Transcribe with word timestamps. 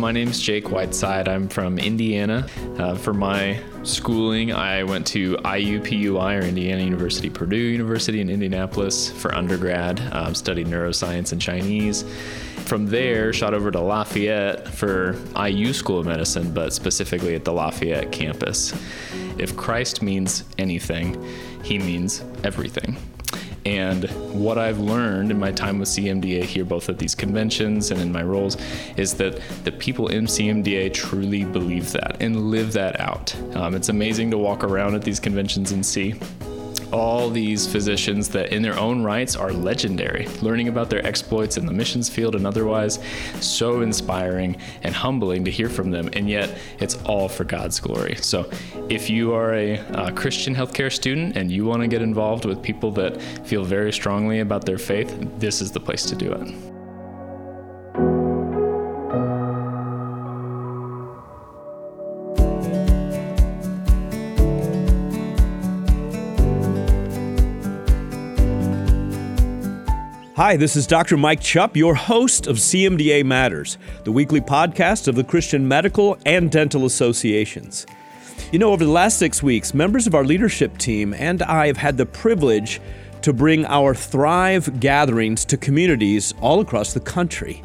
My 0.00 0.12
name's 0.12 0.40
Jake 0.40 0.70
Whiteside. 0.70 1.28
I'm 1.28 1.46
from 1.46 1.78
Indiana. 1.78 2.48
Uh, 2.78 2.94
for 2.94 3.12
my 3.12 3.60
schooling, 3.82 4.50
I 4.50 4.82
went 4.82 5.06
to 5.08 5.36
IUPUI 5.36 6.40
or 6.40 6.42
Indiana 6.42 6.82
University, 6.82 7.28
Purdue 7.28 7.56
University 7.56 8.22
in 8.22 8.30
Indianapolis 8.30 9.10
for 9.10 9.34
undergrad. 9.34 10.00
Um, 10.12 10.34
studied 10.34 10.68
neuroscience 10.68 11.32
and 11.32 11.40
Chinese. 11.40 12.04
From 12.64 12.86
there, 12.86 13.34
shot 13.34 13.52
over 13.52 13.70
to 13.70 13.78
Lafayette 13.78 14.68
for 14.68 15.18
IU 15.38 15.74
School 15.74 15.98
of 15.98 16.06
Medicine, 16.06 16.54
but 16.54 16.72
specifically 16.72 17.34
at 17.34 17.44
the 17.44 17.52
Lafayette 17.52 18.10
campus. 18.10 18.72
If 19.36 19.54
Christ 19.54 20.00
means 20.00 20.44
anything, 20.56 21.22
he 21.62 21.78
means 21.78 22.24
everything. 22.42 22.96
And 23.64 24.04
what 24.32 24.58
I've 24.58 24.78
learned 24.78 25.30
in 25.30 25.38
my 25.38 25.52
time 25.52 25.78
with 25.78 25.88
CMDA 25.88 26.44
here, 26.44 26.64
both 26.64 26.88
at 26.88 26.98
these 26.98 27.14
conventions 27.14 27.90
and 27.90 28.00
in 28.00 28.10
my 28.10 28.22
roles, 28.22 28.56
is 28.96 29.14
that 29.14 29.40
the 29.64 29.72
people 29.72 30.08
in 30.08 30.24
CMDA 30.24 30.92
truly 30.94 31.44
believe 31.44 31.92
that 31.92 32.16
and 32.20 32.50
live 32.50 32.72
that 32.72 32.98
out. 33.00 33.34
Um, 33.54 33.74
it's 33.74 33.88
amazing 33.88 34.30
to 34.30 34.38
walk 34.38 34.64
around 34.64 34.94
at 34.94 35.02
these 35.02 35.20
conventions 35.20 35.72
and 35.72 35.84
see 35.84 36.14
all 36.92 37.30
these 37.30 37.66
physicians 37.66 38.28
that, 38.30 38.52
in 38.52 38.62
their 38.62 38.78
own 38.78 39.02
rights, 39.02 39.36
are 39.36 39.52
legendary. 39.52 40.26
Learning 40.42 40.68
about 40.68 40.90
their 40.90 41.04
exploits 41.06 41.56
in 41.56 41.66
the 41.66 41.72
missions 41.72 42.08
field 42.08 42.34
and 42.34 42.46
otherwise, 42.46 42.98
so 43.40 43.82
inspiring 43.82 44.56
and 44.82 44.94
humbling 44.94 45.44
to 45.44 45.50
hear 45.50 45.68
from 45.68 45.90
them. 45.90 46.10
And 46.12 46.28
yet, 46.28 46.58
it's 46.78 46.96
all 47.04 47.28
for 47.28 47.44
God's 47.44 47.80
glory. 47.80 48.16
So, 48.16 48.50
if 48.88 49.10
you 49.10 49.32
are 49.32 49.54
a, 49.54 49.78
a 49.94 50.12
Christian 50.12 50.54
healthcare 50.54 50.92
student 50.92 51.36
and 51.36 51.50
you 51.50 51.64
want 51.64 51.82
to 51.82 51.88
get 51.88 52.02
involved 52.02 52.44
with 52.44 52.62
people 52.62 52.90
that 52.92 53.20
feel 53.46 53.64
very 53.64 53.92
strongly 53.92 54.40
about 54.40 54.64
their 54.64 54.78
faith, 54.78 55.16
this 55.38 55.60
is 55.60 55.70
the 55.70 55.80
place 55.80 56.04
to 56.06 56.16
do 56.16 56.32
it. 56.32 56.69
Hi, 70.40 70.56
this 70.56 70.74
is 70.74 70.86
Dr. 70.86 71.18
Mike 71.18 71.42
Chupp, 71.42 71.76
your 71.76 71.94
host 71.94 72.46
of 72.46 72.56
CMDA 72.56 73.26
Matters, 73.26 73.76
the 74.04 74.10
weekly 74.10 74.40
podcast 74.40 75.06
of 75.06 75.14
the 75.14 75.22
Christian 75.22 75.68
Medical 75.68 76.16
and 76.24 76.50
Dental 76.50 76.86
Associations. 76.86 77.84
You 78.50 78.58
know, 78.58 78.72
over 78.72 78.82
the 78.82 78.90
last 78.90 79.18
six 79.18 79.42
weeks, 79.42 79.74
members 79.74 80.06
of 80.06 80.14
our 80.14 80.24
leadership 80.24 80.78
team 80.78 81.12
and 81.12 81.42
I 81.42 81.66
have 81.66 81.76
had 81.76 81.98
the 81.98 82.06
privilege 82.06 82.80
to 83.20 83.34
bring 83.34 83.66
our 83.66 83.94
Thrive 83.94 84.80
gatherings 84.80 85.44
to 85.44 85.58
communities 85.58 86.32
all 86.40 86.60
across 86.60 86.94
the 86.94 87.00
country. 87.00 87.62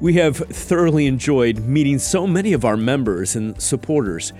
We 0.00 0.14
have 0.14 0.38
thoroughly 0.38 1.04
enjoyed 1.04 1.58
meeting 1.58 1.98
so 1.98 2.26
many 2.26 2.54
of 2.54 2.64
our 2.64 2.78
members 2.78 3.36
and 3.36 3.60
supporters 3.60 4.32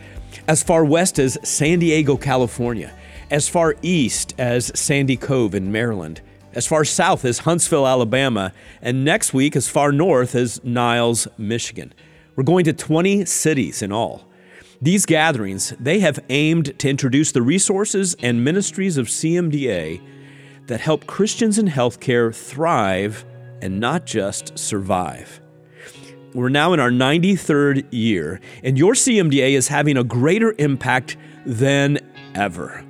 as 0.46 0.62
far 0.62 0.86
west 0.86 1.18
as 1.18 1.36
San 1.42 1.80
Diego, 1.80 2.16
California, 2.16 2.94
as 3.30 3.46
far 3.46 3.76
east 3.82 4.34
as 4.38 4.72
Sandy 4.74 5.18
Cove 5.18 5.54
in 5.54 5.70
Maryland 5.70 6.22
as 6.58 6.66
far 6.66 6.84
south 6.84 7.24
as 7.24 7.38
Huntsville, 7.38 7.86
Alabama, 7.86 8.52
and 8.82 9.04
next 9.04 9.32
week 9.32 9.54
as 9.54 9.68
far 9.68 9.92
north 9.92 10.34
as 10.34 10.60
Niles, 10.64 11.28
Michigan. 11.38 11.94
We're 12.34 12.42
going 12.42 12.64
to 12.64 12.72
20 12.72 13.24
cities 13.26 13.80
in 13.80 13.92
all. 13.92 14.24
These 14.82 15.06
gatherings, 15.06 15.72
they 15.78 16.00
have 16.00 16.18
aimed 16.30 16.76
to 16.80 16.90
introduce 16.90 17.30
the 17.30 17.42
resources 17.42 18.16
and 18.24 18.42
ministries 18.42 18.96
of 18.96 19.06
CMDA 19.06 20.02
that 20.66 20.80
help 20.80 21.06
Christians 21.06 21.60
in 21.60 21.68
healthcare 21.68 22.34
thrive 22.34 23.24
and 23.62 23.78
not 23.78 24.04
just 24.04 24.58
survive. 24.58 25.40
We're 26.34 26.48
now 26.48 26.72
in 26.72 26.80
our 26.80 26.90
93rd 26.90 27.86
year, 27.92 28.40
and 28.64 28.76
your 28.76 28.94
CMDA 28.94 29.52
is 29.52 29.68
having 29.68 29.96
a 29.96 30.02
greater 30.02 30.56
impact 30.58 31.16
than 31.46 32.00
ever. 32.34 32.84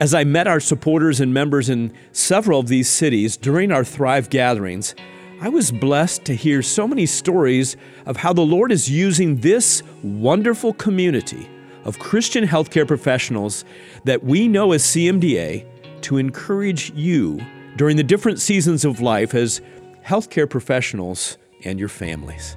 As 0.00 0.14
I 0.14 0.24
met 0.24 0.48
our 0.48 0.60
supporters 0.60 1.20
and 1.20 1.34
members 1.34 1.68
in 1.68 1.92
several 2.12 2.58
of 2.58 2.68
these 2.68 2.88
cities 2.88 3.36
during 3.36 3.70
our 3.70 3.84
Thrive 3.84 4.30
gatherings, 4.30 4.94
I 5.42 5.50
was 5.50 5.70
blessed 5.70 6.24
to 6.24 6.34
hear 6.34 6.62
so 6.62 6.88
many 6.88 7.04
stories 7.04 7.76
of 8.06 8.16
how 8.16 8.32
the 8.32 8.40
Lord 8.40 8.72
is 8.72 8.88
using 8.88 9.36
this 9.40 9.82
wonderful 10.02 10.72
community 10.72 11.46
of 11.84 11.98
Christian 11.98 12.46
healthcare 12.46 12.88
professionals 12.88 13.66
that 14.04 14.24
we 14.24 14.48
know 14.48 14.72
as 14.72 14.84
CMDA 14.84 15.66
to 16.00 16.16
encourage 16.16 16.92
you 16.92 17.38
during 17.76 17.98
the 17.98 18.02
different 18.02 18.40
seasons 18.40 18.86
of 18.86 19.02
life 19.02 19.34
as 19.34 19.60
healthcare 20.02 20.48
professionals 20.48 21.36
and 21.66 21.78
your 21.78 21.90
families. 21.90 22.56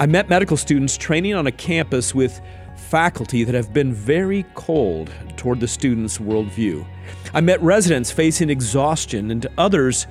I 0.00 0.06
met 0.06 0.28
medical 0.28 0.56
students 0.56 0.96
training 0.96 1.34
on 1.34 1.46
a 1.46 1.52
campus 1.52 2.12
with 2.12 2.40
faculty 2.80 3.44
that 3.44 3.54
have 3.54 3.72
been 3.72 3.92
very 3.92 4.44
cold 4.54 5.10
toward 5.36 5.60
the 5.60 5.68
students' 5.68 6.18
worldview. 6.18 6.86
I 7.32 7.40
met 7.40 7.62
residents 7.62 8.10
facing 8.10 8.50
exhaustion 8.50 9.30
and 9.30 9.46
others 9.58 10.06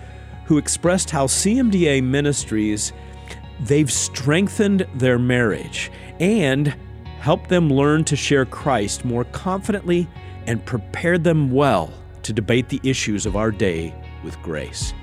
who 0.45 0.57
expressed 0.57 1.09
how 1.09 1.27
CMDA 1.27 2.03
ministries 2.03 2.93
they've 3.59 3.91
strengthened 3.91 4.87
their 4.95 5.19
marriage 5.19 5.91
and 6.19 6.75
helped 7.19 7.49
them 7.49 7.69
learn 7.69 8.03
to 8.05 8.15
share 8.15 8.45
Christ 8.45 9.03
more 9.03 9.25
confidently 9.25 10.07
and 10.47 10.65
prepared 10.65 11.23
them 11.23 11.51
well 11.51 11.91
to 12.23 12.33
debate 12.33 12.69
the 12.69 12.79
issues 12.83 13.25
of 13.25 13.35
our 13.35 13.51
day 13.51 13.93
with 14.23 14.41
grace. 14.41 14.93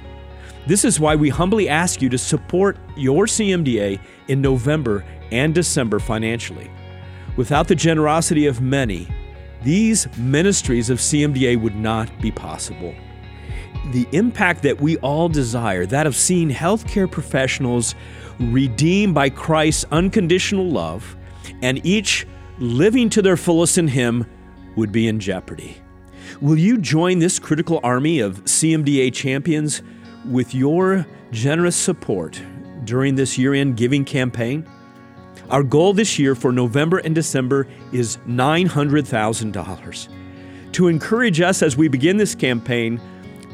This 0.66 0.84
is 0.84 0.98
why 0.98 1.14
we 1.14 1.28
humbly 1.28 1.68
ask 1.68 2.02
you 2.02 2.08
to 2.08 2.18
support 2.18 2.76
your 2.96 3.26
CMDA 3.26 4.00
in 4.28 4.40
November 4.40 5.04
and 5.30 5.54
December 5.54 5.98
financially. 5.98 6.70
Without 7.36 7.68
the 7.68 7.74
generosity 7.74 8.46
of 8.46 8.60
many, 8.60 9.06
these 9.62 10.06
ministries 10.16 10.90
of 10.90 10.98
CMDA 10.98 11.60
would 11.60 11.76
not 11.76 12.10
be 12.20 12.30
possible. 12.30 12.94
The 13.92 14.06
impact 14.12 14.62
that 14.62 14.80
we 14.80 14.96
all 14.98 15.28
desire, 15.28 15.86
that 15.86 16.06
of 16.06 16.16
seeing 16.16 16.48
healthcare 16.48 17.10
professionals 17.10 17.94
redeemed 18.38 19.14
by 19.14 19.30
Christ's 19.30 19.84
unconditional 19.92 20.68
love 20.68 21.16
and 21.62 21.84
each 21.84 22.26
living 22.58 23.10
to 23.10 23.22
their 23.22 23.36
fullest 23.36 23.76
in 23.76 23.88
Him, 23.88 24.26
would 24.76 24.92
be 24.92 25.06
in 25.08 25.20
jeopardy. 25.20 25.76
Will 26.40 26.58
you 26.58 26.78
join 26.78 27.18
this 27.18 27.38
critical 27.38 27.80
army 27.82 28.20
of 28.20 28.44
CMDA 28.44 29.12
champions 29.12 29.82
with 30.24 30.54
your 30.54 31.06
generous 31.30 31.76
support 31.76 32.40
during 32.84 33.14
this 33.14 33.38
year 33.38 33.54
end 33.54 33.76
giving 33.76 34.04
campaign? 34.04 34.66
Our 35.50 35.62
goal 35.62 35.92
this 35.92 36.18
year 36.18 36.34
for 36.34 36.50
November 36.50 36.98
and 36.98 37.14
December 37.14 37.68
is 37.92 38.16
$900,000. 38.28 40.08
To 40.72 40.88
encourage 40.88 41.40
us 41.40 41.62
as 41.62 41.76
we 41.76 41.86
begin 41.86 42.16
this 42.16 42.34
campaign, 42.34 43.00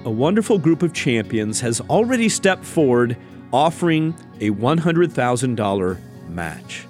a 0.05 0.11
wonderful 0.11 0.59
group 0.59 0.83
of 0.83 0.95
champions 0.95 1.61
has 1.61 1.83
already 1.83 2.31
stepped 2.31 2.65
forward 2.65 3.19
offering 3.53 4.15
a 4.41 4.49
$100,000 4.51 5.99
match. 6.29 6.87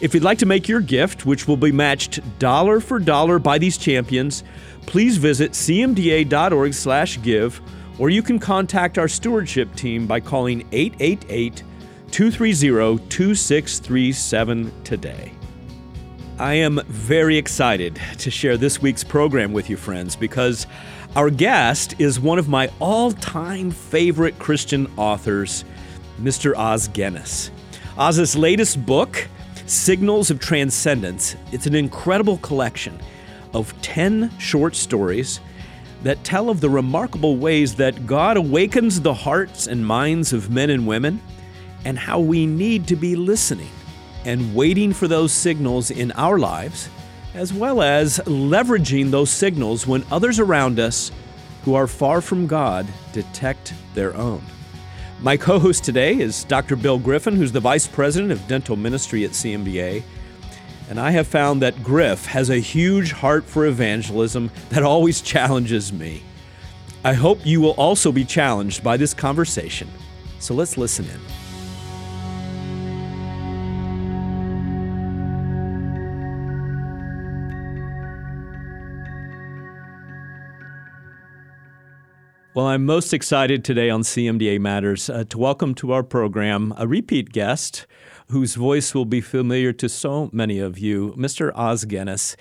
If 0.00 0.14
you'd 0.14 0.22
like 0.22 0.38
to 0.38 0.46
make 0.46 0.68
your 0.68 0.80
gift, 0.80 1.26
which 1.26 1.48
will 1.48 1.56
be 1.56 1.72
matched 1.72 2.20
dollar 2.38 2.78
for 2.78 3.00
dollar 3.00 3.40
by 3.40 3.58
these 3.58 3.76
champions, 3.76 4.44
please 4.86 5.16
visit 5.16 5.50
cmda.org/give 5.52 7.60
or 7.98 8.08
you 8.08 8.22
can 8.22 8.38
contact 8.38 8.96
our 8.96 9.08
stewardship 9.08 9.74
team 9.74 10.06
by 10.06 10.20
calling 10.20 10.64
888 10.70 11.64
230 12.10 12.98
2637 13.08 14.72
today. 14.84 15.32
I 16.38 16.54
am 16.54 16.80
very 16.86 17.36
excited 17.36 18.00
to 18.18 18.30
share 18.30 18.56
this 18.56 18.80
week's 18.80 19.02
program 19.02 19.52
with 19.52 19.68
you, 19.68 19.76
friends, 19.76 20.14
because 20.14 20.66
our 21.16 21.30
guest 21.30 21.94
is 21.98 22.20
one 22.20 22.38
of 22.38 22.48
my 22.48 22.70
all 22.80 23.12
time 23.12 23.70
favorite 23.70 24.38
Christian 24.38 24.90
authors, 24.96 25.64
Mr. 26.20 26.56
Os 26.56 26.88
Guinness. 26.88 27.50
Os's 27.96 28.36
latest 28.36 28.86
book, 28.86 29.26
Signals 29.66 30.30
of 30.30 30.38
Transcendence, 30.38 31.34
it's 31.50 31.66
an 31.66 31.74
incredible 31.74 32.38
collection 32.38 32.98
of 33.52 33.74
10 33.82 34.30
short 34.38 34.76
stories 34.76 35.40
that 36.04 36.22
tell 36.22 36.48
of 36.50 36.60
the 36.60 36.70
remarkable 36.70 37.36
ways 37.36 37.74
that 37.74 38.06
God 38.06 38.36
awakens 38.36 39.00
the 39.00 39.14
hearts 39.14 39.66
and 39.66 39.84
minds 39.84 40.32
of 40.32 40.50
men 40.50 40.70
and 40.70 40.86
women 40.86 41.20
and 41.84 41.98
how 41.98 42.18
we 42.18 42.46
need 42.46 42.86
to 42.88 42.96
be 42.96 43.16
listening 43.16 43.70
and 44.24 44.54
waiting 44.54 44.92
for 44.92 45.08
those 45.08 45.32
signals 45.32 45.90
in 45.90 46.12
our 46.12 46.38
lives, 46.38 46.88
as 47.34 47.52
well 47.52 47.82
as 47.82 48.18
leveraging 48.26 49.10
those 49.10 49.30
signals 49.30 49.86
when 49.86 50.04
others 50.10 50.38
around 50.38 50.78
us 50.78 51.10
who 51.64 51.74
are 51.74 51.86
far 51.86 52.20
from 52.20 52.46
God 52.46 52.86
detect 53.12 53.74
their 53.94 54.14
own. 54.16 54.42
My 55.20 55.36
co 55.36 55.58
host 55.58 55.84
today 55.84 56.18
is 56.18 56.44
Dr. 56.44 56.76
Bill 56.76 56.98
Griffin, 56.98 57.36
who's 57.36 57.52
the 57.52 57.60
Vice 57.60 57.86
President 57.86 58.30
of 58.30 58.46
Dental 58.46 58.76
Ministry 58.76 59.24
at 59.24 59.32
CMDA. 59.32 60.02
And 60.88 60.98
I 60.98 61.10
have 61.10 61.26
found 61.26 61.60
that 61.62 61.82
Griff 61.82 62.24
has 62.26 62.50
a 62.50 62.58
huge 62.58 63.12
heart 63.12 63.44
for 63.44 63.66
evangelism 63.66 64.50
that 64.70 64.82
always 64.82 65.20
challenges 65.20 65.92
me. 65.92 66.22
I 67.04 67.14
hope 67.14 67.44
you 67.44 67.60
will 67.60 67.72
also 67.72 68.12
be 68.12 68.24
challenged 68.24 68.82
by 68.82 68.96
this 68.96 69.12
conversation. 69.12 69.88
So 70.38 70.54
let's 70.54 70.78
listen 70.78 71.04
in. 71.06 71.37
Well, 82.58 82.66
I'm 82.66 82.84
most 82.84 83.14
excited 83.14 83.64
today 83.64 83.88
on 83.88 84.02
CMDA 84.02 84.58
Matters 84.58 85.08
uh, 85.08 85.22
to 85.28 85.38
welcome 85.38 85.76
to 85.76 85.92
our 85.92 86.02
program 86.02 86.74
a 86.76 86.88
repeat 86.88 87.30
guest 87.30 87.86
whose 88.32 88.56
voice 88.56 88.96
will 88.96 89.04
be 89.04 89.20
familiar 89.20 89.72
to 89.74 89.88
so 89.88 90.28
many 90.32 90.58
of 90.58 90.76
you, 90.76 91.14
Mr. 91.16 91.52
Os 91.54 91.84
Guinness, 91.84 92.36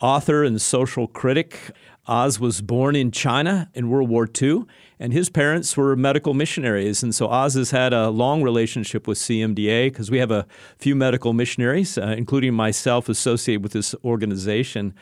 author 0.00 0.42
and 0.42 0.60
social 0.60 1.06
critic. 1.06 1.70
Os 2.08 2.40
was 2.40 2.62
born 2.62 2.96
in 2.96 3.12
China 3.12 3.70
in 3.72 3.88
World 3.88 4.08
War 4.08 4.28
II, 4.42 4.64
and 4.98 5.12
his 5.12 5.30
parents 5.30 5.76
were 5.76 5.94
medical 5.94 6.34
missionaries. 6.34 7.04
And 7.04 7.14
so 7.14 7.28
Os 7.28 7.54
has 7.54 7.70
had 7.70 7.92
a 7.92 8.10
long 8.10 8.42
relationship 8.42 9.06
with 9.06 9.18
CMDA 9.18 9.92
because 9.92 10.10
we 10.10 10.18
have 10.18 10.32
a 10.32 10.48
few 10.78 10.96
medical 10.96 11.32
missionaries, 11.32 11.96
uh, 11.96 12.16
including 12.18 12.54
myself, 12.54 13.08
associated 13.08 13.62
with 13.62 13.70
this 13.70 13.94
organization. 14.04 14.94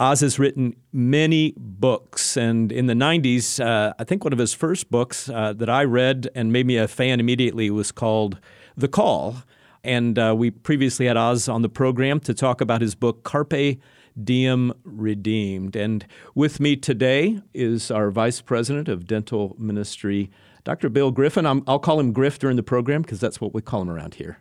Os 0.00 0.20
has 0.20 0.38
written 0.38 0.76
many 0.92 1.54
books, 1.56 2.36
and 2.36 2.70
in 2.70 2.86
the 2.86 2.94
90s, 2.94 3.58
uh, 3.58 3.92
I 3.98 4.04
think 4.04 4.22
one 4.22 4.32
of 4.32 4.38
his 4.38 4.54
first 4.54 4.92
books 4.92 5.28
uh, 5.28 5.52
that 5.54 5.68
I 5.68 5.82
read 5.82 6.28
and 6.36 6.52
made 6.52 6.66
me 6.66 6.76
a 6.76 6.86
fan 6.86 7.18
immediately 7.18 7.68
was 7.68 7.90
called 7.90 8.38
The 8.76 8.86
Call. 8.86 9.42
And 9.82 10.16
uh, 10.16 10.36
we 10.38 10.52
previously 10.52 11.06
had 11.06 11.16
Os 11.16 11.48
on 11.48 11.62
the 11.62 11.68
program 11.68 12.20
to 12.20 12.34
talk 12.34 12.60
about 12.60 12.80
his 12.80 12.94
book, 12.94 13.24
Carpe 13.24 13.80
Diem 14.22 14.72
Redeemed. 14.84 15.74
And 15.74 16.06
with 16.32 16.60
me 16.60 16.76
today 16.76 17.40
is 17.52 17.90
our 17.90 18.12
Vice 18.12 18.40
President 18.40 18.88
of 18.88 19.04
Dental 19.04 19.56
Ministry, 19.58 20.30
Dr. 20.62 20.90
Bill 20.90 21.10
Griffin. 21.10 21.44
i 21.44 21.52
will 21.52 21.80
call 21.80 21.98
him 21.98 22.12
Griff 22.12 22.38
during 22.38 22.56
the 22.56 22.62
program 22.62 23.02
because 23.02 23.18
that's 23.18 23.40
what 23.40 23.52
we 23.52 23.62
call 23.62 23.82
him 23.82 23.90
around 23.90 24.14
here. 24.14 24.38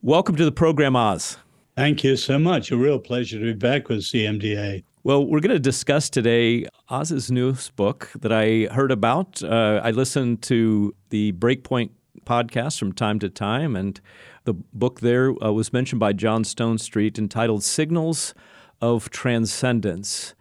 Welcome 0.00 0.34
to 0.34 0.44
the 0.44 0.50
program, 0.50 0.96
Os. 0.96 1.36
Thank 1.76 2.04
you 2.04 2.16
so 2.16 2.38
much. 2.38 2.70
A 2.70 2.76
real 2.76 2.98
pleasure 2.98 3.38
to 3.38 3.44
be 3.46 3.52
back 3.54 3.88
with 3.88 4.00
CMDA. 4.00 4.84
Well, 5.04 5.26
we're 5.26 5.40
going 5.40 5.54
to 5.54 5.58
discuss 5.58 6.10
today 6.10 6.66
Os's 6.90 7.30
newest 7.30 7.74
book 7.76 8.10
that 8.20 8.30
I 8.30 8.72
heard 8.72 8.92
about. 8.92 9.42
Uh, 9.42 9.80
I 9.82 9.90
listened 9.90 10.42
to 10.42 10.94
the 11.08 11.32
Breakpoint 11.32 11.90
podcast 12.26 12.78
from 12.78 12.92
time 12.92 13.18
to 13.20 13.30
time, 13.30 13.74
and 13.74 13.98
the 14.44 14.52
book 14.52 15.00
there 15.00 15.32
uh, 15.42 15.50
was 15.50 15.72
mentioned 15.72 15.98
by 15.98 16.12
John 16.12 16.44
Stonestreet 16.44 17.18
entitled 17.18 17.64
Signals 17.64 18.34
of 18.82 19.08
Transcendence. 19.08 20.34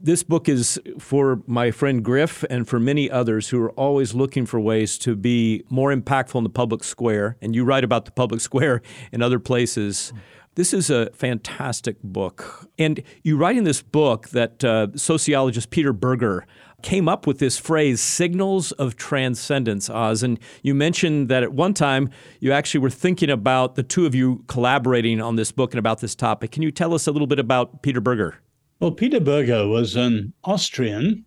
This 0.00 0.24
book 0.24 0.48
is 0.48 0.80
for 0.98 1.42
my 1.46 1.70
friend 1.70 2.04
Griff 2.04 2.44
and 2.50 2.66
for 2.66 2.80
many 2.80 3.08
others 3.08 3.50
who 3.50 3.62
are 3.62 3.70
always 3.72 4.14
looking 4.14 4.46
for 4.46 4.58
ways 4.58 4.98
to 4.98 5.14
be 5.14 5.62
more 5.70 5.94
impactful 5.94 6.34
in 6.34 6.42
the 6.42 6.50
public 6.50 6.82
square. 6.82 7.36
And 7.40 7.54
you 7.54 7.64
write 7.64 7.84
about 7.84 8.04
the 8.04 8.10
public 8.10 8.40
square 8.40 8.82
in 9.12 9.22
other 9.22 9.38
places. 9.38 10.12
This 10.54 10.74
is 10.74 10.90
a 10.90 11.10
fantastic 11.12 11.96
book. 12.02 12.68
And 12.78 13.02
you 13.22 13.38
write 13.38 13.56
in 13.56 13.64
this 13.64 13.80
book 13.80 14.28
that 14.30 14.62
uh, 14.62 14.88
sociologist 14.94 15.70
Peter 15.70 15.94
Berger 15.94 16.46
came 16.82 17.08
up 17.08 17.26
with 17.26 17.38
this 17.38 17.56
phrase, 17.58 18.02
signals 18.02 18.70
of 18.72 18.96
transcendence, 18.96 19.88
Os. 19.88 20.22
And 20.22 20.38
you 20.62 20.74
mentioned 20.74 21.30
that 21.30 21.42
at 21.42 21.54
one 21.54 21.72
time 21.72 22.10
you 22.40 22.52
actually 22.52 22.80
were 22.80 22.90
thinking 22.90 23.30
about 23.30 23.76
the 23.76 23.82
two 23.82 24.04
of 24.04 24.14
you 24.14 24.44
collaborating 24.46 25.22
on 25.22 25.36
this 25.36 25.52
book 25.52 25.72
and 25.72 25.78
about 25.78 26.00
this 26.00 26.14
topic. 26.14 26.50
Can 26.50 26.62
you 26.62 26.70
tell 26.70 26.92
us 26.92 27.06
a 27.06 27.12
little 27.12 27.26
bit 27.26 27.38
about 27.38 27.82
Peter 27.82 28.02
Berger? 28.02 28.36
Well, 28.78 28.90
Peter 28.90 29.20
Berger 29.20 29.66
was 29.66 29.96
an 29.96 30.34
Austrian 30.44 31.24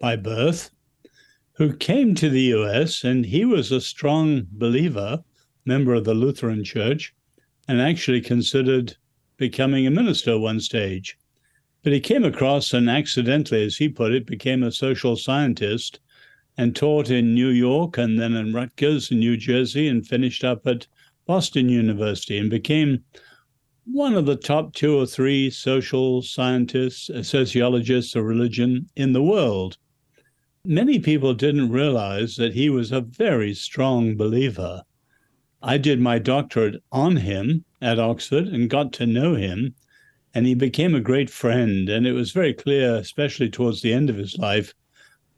by 0.00 0.16
birth 0.16 0.70
who 1.52 1.76
came 1.76 2.16
to 2.16 2.28
the 2.28 2.52
US, 2.56 3.04
and 3.04 3.24
he 3.24 3.44
was 3.44 3.70
a 3.70 3.80
strong 3.80 4.48
believer, 4.50 5.22
member 5.64 5.94
of 5.94 6.04
the 6.04 6.14
Lutheran 6.14 6.64
Church 6.64 7.13
and 7.66 7.80
actually 7.80 8.20
considered 8.20 8.96
becoming 9.36 9.86
a 9.86 9.90
minister 9.90 10.38
one 10.38 10.60
stage. 10.60 11.16
But 11.82 11.92
he 11.92 12.00
came 12.00 12.24
across 12.24 12.72
and 12.72 12.88
accidentally, 12.88 13.64
as 13.64 13.76
he 13.76 13.88
put 13.88 14.14
it, 14.14 14.26
became 14.26 14.62
a 14.62 14.72
social 14.72 15.16
scientist 15.16 16.00
and 16.56 16.74
taught 16.74 17.10
in 17.10 17.34
New 17.34 17.48
York 17.48 17.98
and 17.98 18.18
then 18.18 18.34
in 18.34 18.54
Rutgers 18.54 19.10
in 19.10 19.18
New 19.18 19.36
Jersey 19.36 19.88
and 19.88 20.06
finished 20.06 20.44
up 20.44 20.66
at 20.66 20.86
Boston 21.26 21.68
University 21.68 22.38
and 22.38 22.48
became 22.48 23.04
one 23.86 24.14
of 24.14 24.24
the 24.24 24.36
top 24.36 24.72
two 24.72 24.98
or 24.98 25.06
three 25.06 25.50
social 25.50 26.22
scientists, 26.22 27.10
sociologists 27.28 28.14
of 28.14 28.24
religion 28.24 28.88
in 28.96 29.12
the 29.12 29.22
world. 29.22 29.76
Many 30.64 30.98
people 30.98 31.34
didn't 31.34 31.70
realize 31.70 32.36
that 32.36 32.54
he 32.54 32.70
was 32.70 32.92
a 32.92 33.02
very 33.02 33.52
strong 33.52 34.16
believer 34.16 34.82
I 35.66 35.78
did 35.78 35.98
my 35.98 36.18
doctorate 36.18 36.82
on 36.92 37.16
him 37.16 37.64
at 37.80 37.98
Oxford 37.98 38.48
and 38.48 38.68
got 38.68 38.92
to 38.94 39.06
know 39.06 39.34
him. 39.34 39.74
And 40.34 40.46
he 40.46 40.54
became 40.54 40.94
a 40.94 41.00
great 41.00 41.30
friend. 41.30 41.88
And 41.88 42.06
it 42.06 42.12
was 42.12 42.32
very 42.32 42.52
clear, 42.52 42.96
especially 42.96 43.48
towards 43.48 43.80
the 43.80 43.94
end 43.94 44.10
of 44.10 44.16
his 44.16 44.36
life, 44.36 44.74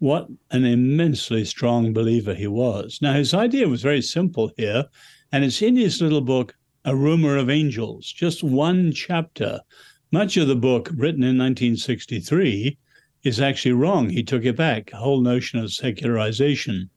what 0.01 0.27
an 0.51 0.65
immensely 0.65 1.45
strong 1.45 1.93
believer 1.93 2.35
he 2.35 2.49
was. 2.49 2.99
Now, 3.01 3.13
his 3.13 3.35
idea 3.35 3.69
was 3.69 3.83
very 3.83 4.03
simple 4.03 4.51
here, 4.57 4.87
and 5.31 5.45
it's 5.45 5.63
in 5.63 5.77
his 5.77 6.03
little 6.03 6.21
book, 6.21 6.57
A 6.85 6.97
Rumor 6.97 7.37
of 7.37 7.49
Angels, 7.49 8.13
just 8.13 8.43
one 8.43 8.91
chapter. 8.91 9.61
Much 10.11 10.37
of 10.37 10.49
the 10.49 10.57
book, 10.57 10.89
written 10.91 11.23
in 11.23 11.39
1963, 11.39 12.77
is 13.23 13.41
actually 13.41 13.73
wrong. 13.73 14.11
He 14.11 14.25
took 14.25 14.45
it 14.45 14.57
back, 14.57 14.91
the 14.91 14.97
whole 14.97 15.21
notion 15.21 15.61
of 15.61 15.73
secularization 15.73 16.91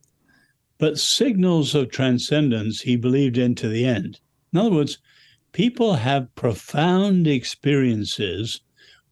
but 0.79 0.97
signals 0.97 1.75
of 1.75 1.91
transcendence 1.91 2.81
he 2.81 2.95
believed 2.95 3.37
in 3.37 3.53
to 3.53 3.67
the 3.67 3.85
end. 3.85 4.19
In 4.51 4.59
other 4.59 4.71
words, 4.71 4.97
people 5.51 5.93
have 5.93 6.33
profound 6.33 7.27
experiences 7.27 8.61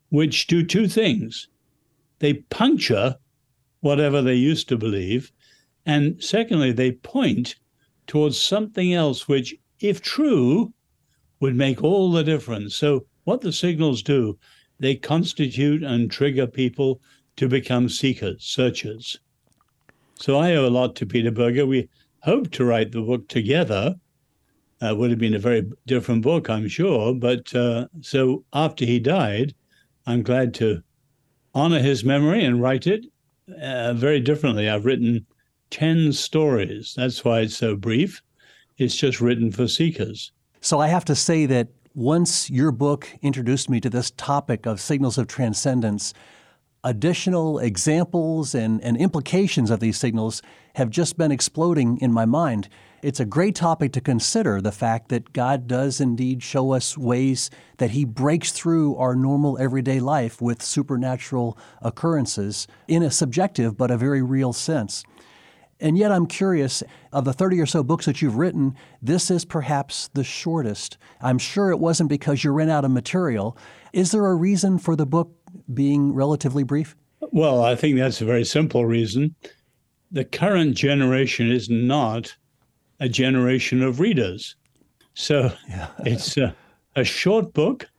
which 0.09 0.47
do 0.47 0.63
two 0.63 0.87
things 0.87 1.47
they 2.19 2.33
puncture 2.33 3.15
whatever 3.81 4.21
they 4.23 4.33
used 4.33 4.67
to 4.67 4.77
believe, 4.77 5.31
and 5.85 6.21
secondly, 6.23 6.71
they 6.71 6.91
point 6.91 7.55
towards 8.07 8.39
something 8.39 8.93
else 8.93 9.27
which, 9.27 9.55
if 9.79 10.01
true, 10.01 10.73
would 11.39 11.55
make 11.55 11.83
all 11.83 12.11
the 12.11 12.23
difference. 12.23 12.75
So, 12.75 13.05
what 13.25 13.41
the 13.41 13.53
signals 13.53 14.01
do, 14.01 14.39
they 14.79 14.95
constitute 14.95 15.83
and 15.83 16.09
trigger 16.09 16.47
people 16.47 17.01
to 17.35 17.47
become 17.47 17.87
seekers, 17.87 18.43
searchers. 18.43 19.19
So 20.19 20.37
I 20.37 20.55
owe 20.55 20.65
a 20.65 20.69
lot 20.69 20.95
to 20.97 21.05
Peter 21.05 21.31
Berger. 21.31 21.65
We 21.65 21.89
hoped 22.21 22.53
to 22.53 22.65
write 22.65 22.91
the 22.91 23.01
book 23.01 23.27
together. 23.27 23.95
Uh, 24.79 24.95
would 24.95 25.09
have 25.09 25.19
been 25.19 25.33
a 25.33 25.39
very 25.39 25.69
different 25.87 26.21
book, 26.21 26.49
I'm 26.49 26.67
sure. 26.67 27.13
But 27.15 27.53
uh, 27.55 27.87
so 28.01 28.43
after 28.53 28.85
he 28.85 28.99
died, 28.99 29.55
I'm 30.05 30.21
glad 30.21 30.53
to 30.55 30.83
honor 31.55 31.79
his 31.79 32.03
memory 32.03 32.43
and 32.43 32.61
write 32.61 32.85
it 32.85 33.05
uh, 33.61 33.93
very 33.93 34.19
differently. 34.19 34.69
I've 34.69 34.85
written 34.85 35.25
10 35.71 36.13
stories. 36.13 36.93
That's 36.95 37.25
why 37.25 37.41
it's 37.41 37.57
so 37.57 37.75
brief. 37.75 38.21
It's 38.77 38.95
just 38.95 39.19
written 39.19 39.51
for 39.51 39.67
seekers. 39.67 40.31
So 40.61 40.79
I 40.79 40.87
have 40.87 41.05
to 41.05 41.15
say 41.15 41.45
that 41.47 41.69
once 41.95 42.49
your 42.49 42.71
book 42.71 43.09
introduced 43.21 43.69
me 43.69 43.79
to 43.81 43.89
this 43.89 44.11
topic 44.11 44.67
of 44.67 44.79
signals 44.79 45.17
of 45.17 45.27
transcendence, 45.27 46.13
additional 46.87 47.59
examples 47.59 48.55
and, 48.55 48.81
and 48.81 48.95
implications 48.95 49.69
of 49.69 49.81
these 49.81 49.97
signals 49.97 50.41
have 50.75 50.89
just 50.89 51.17
been 51.17 51.33
exploding 51.33 51.97
in 51.97 52.13
my 52.13 52.23
mind. 52.23 52.69
It's 53.01 53.19
a 53.19 53.25
great 53.25 53.55
topic 53.55 53.91
to 53.91 54.01
consider 54.01 54.61
the 54.61 54.71
fact 54.71 55.09
that 55.09 55.33
God 55.33 55.67
does 55.67 55.99
indeed 55.99 56.41
show 56.41 56.71
us 56.71 56.97
ways 56.97 57.49
that 57.77 57.91
He 57.91 58.05
breaks 58.05 58.53
through 58.53 58.95
our 58.95 59.15
normal 59.15 59.57
everyday 59.59 59.99
life 59.99 60.41
with 60.41 60.63
supernatural 60.63 61.57
occurrences 61.81 62.67
in 62.87 63.03
a 63.03 63.11
subjective 63.11 63.77
but 63.77 63.91
a 63.91 63.97
very 63.97 64.21
real 64.21 64.53
sense. 64.53 65.03
And 65.79 65.97
yet, 65.97 66.11
I'm 66.11 66.25
curious 66.25 66.81
of 67.11 67.25
the 67.25 67.33
30 67.33 67.59
or 67.59 67.65
so 67.65 67.83
books 67.83 68.05
that 68.05 68.21
you've 68.21 68.37
written, 68.37 68.75
this 69.01 69.29
is 69.29 69.45
perhaps 69.45 70.09
the 70.13 70.23
shortest. 70.23 70.97
I'm 71.21 71.37
sure 71.37 71.69
it 71.69 71.79
wasn't 71.79 72.09
because 72.09 72.43
you 72.43 72.51
ran 72.51 72.69
out 72.69 72.85
of 72.85 72.91
material. 72.91 73.57
Is 73.93 74.11
there 74.11 74.25
a 74.25 74.35
reason 74.35 74.79
for 74.79 74.95
the 74.95 75.05
book 75.05 75.36
being 75.73 76.13
relatively 76.13 76.63
brief? 76.63 76.95
Well, 77.31 77.63
I 77.63 77.75
think 77.75 77.97
that's 77.97 78.21
a 78.21 78.25
very 78.25 78.45
simple 78.45 78.85
reason. 78.85 79.35
The 80.11 80.25
current 80.25 80.75
generation 80.75 81.51
is 81.51 81.69
not 81.69 82.35
a 82.99 83.09
generation 83.09 83.81
of 83.81 83.99
readers. 83.99 84.55
So 85.13 85.51
yeah. 85.67 85.87
it's 85.99 86.37
a, 86.37 86.55
a 86.95 87.03
short 87.03 87.53
book, 87.53 87.89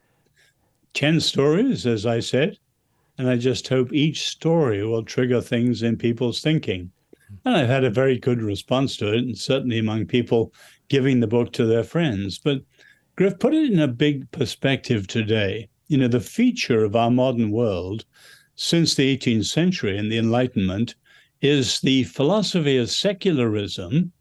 10 0.94 1.20
stories, 1.20 1.86
as 1.86 2.06
I 2.06 2.20
said. 2.20 2.58
And 3.18 3.28
I 3.28 3.36
just 3.36 3.66
hope 3.66 3.92
each 3.92 4.28
story 4.28 4.86
will 4.86 5.02
trigger 5.02 5.40
things 5.40 5.82
in 5.82 5.96
people's 5.96 6.40
thinking. 6.40 6.92
And 7.44 7.56
I've 7.56 7.68
had 7.68 7.84
a 7.84 7.90
very 7.90 8.18
good 8.18 8.42
response 8.42 8.96
to 8.98 9.12
it, 9.12 9.18
and 9.18 9.36
certainly 9.36 9.78
among 9.78 10.06
people 10.06 10.52
giving 10.88 11.20
the 11.20 11.26
book 11.26 11.52
to 11.54 11.66
their 11.66 11.82
friends. 11.82 12.38
But 12.38 12.62
Griff, 13.16 13.38
put 13.38 13.54
it 13.54 13.72
in 13.72 13.80
a 13.80 13.88
big 13.88 14.30
perspective 14.30 15.08
today 15.08 15.68
you 15.88 15.98
know, 15.98 16.08
the 16.08 16.20
feature 16.20 16.84
of 16.84 16.94
our 16.94 17.10
modern 17.10 17.50
world 17.50 18.04
since 18.54 18.94
the 18.94 19.16
18th 19.16 19.46
century 19.46 19.96
and 19.96 20.12
the 20.12 20.18
Enlightenment 20.18 20.94
is 21.40 21.80
the 21.80 22.04
philosophy 22.04 22.76
of 22.76 22.90
secularism, 22.90 24.12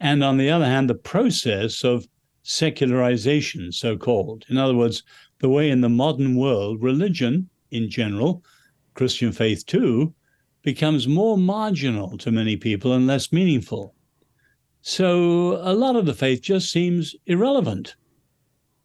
and 0.00 0.24
on 0.24 0.36
the 0.36 0.50
other 0.50 0.64
hand, 0.64 0.90
the 0.90 0.94
process 0.94 1.84
of 1.84 2.06
secularization, 2.42 3.70
so 3.70 3.96
called. 3.96 4.44
In 4.48 4.58
other 4.58 4.74
words, 4.74 5.02
the 5.38 5.48
way 5.48 5.70
in 5.70 5.80
the 5.80 5.88
modern 5.88 6.36
world, 6.36 6.82
religion 6.82 7.48
in 7.70 7.88
general, 7.88 8.42
Christian 8.94 9.32
faith 9.32 9.64
too, 9.66 10.14
becomes 10.62 11.06
more 11.06 11.36
marginal 11.36 12.16
to 12.18 12.30
many 12.30 12.56
people 12.56 12.92
and 12.92 13.06
less 13.06 13.32
meaningful. 13.32 13.94
So 14.80 15.58
a 15.62 15.74
lot 15.74 15.96
of 15.96 16.06
the 16.06 16.14
faith 16.14 16.42
just 16.42 16.70
seems 16.70 17.14
irrelevant. 17.26 17.94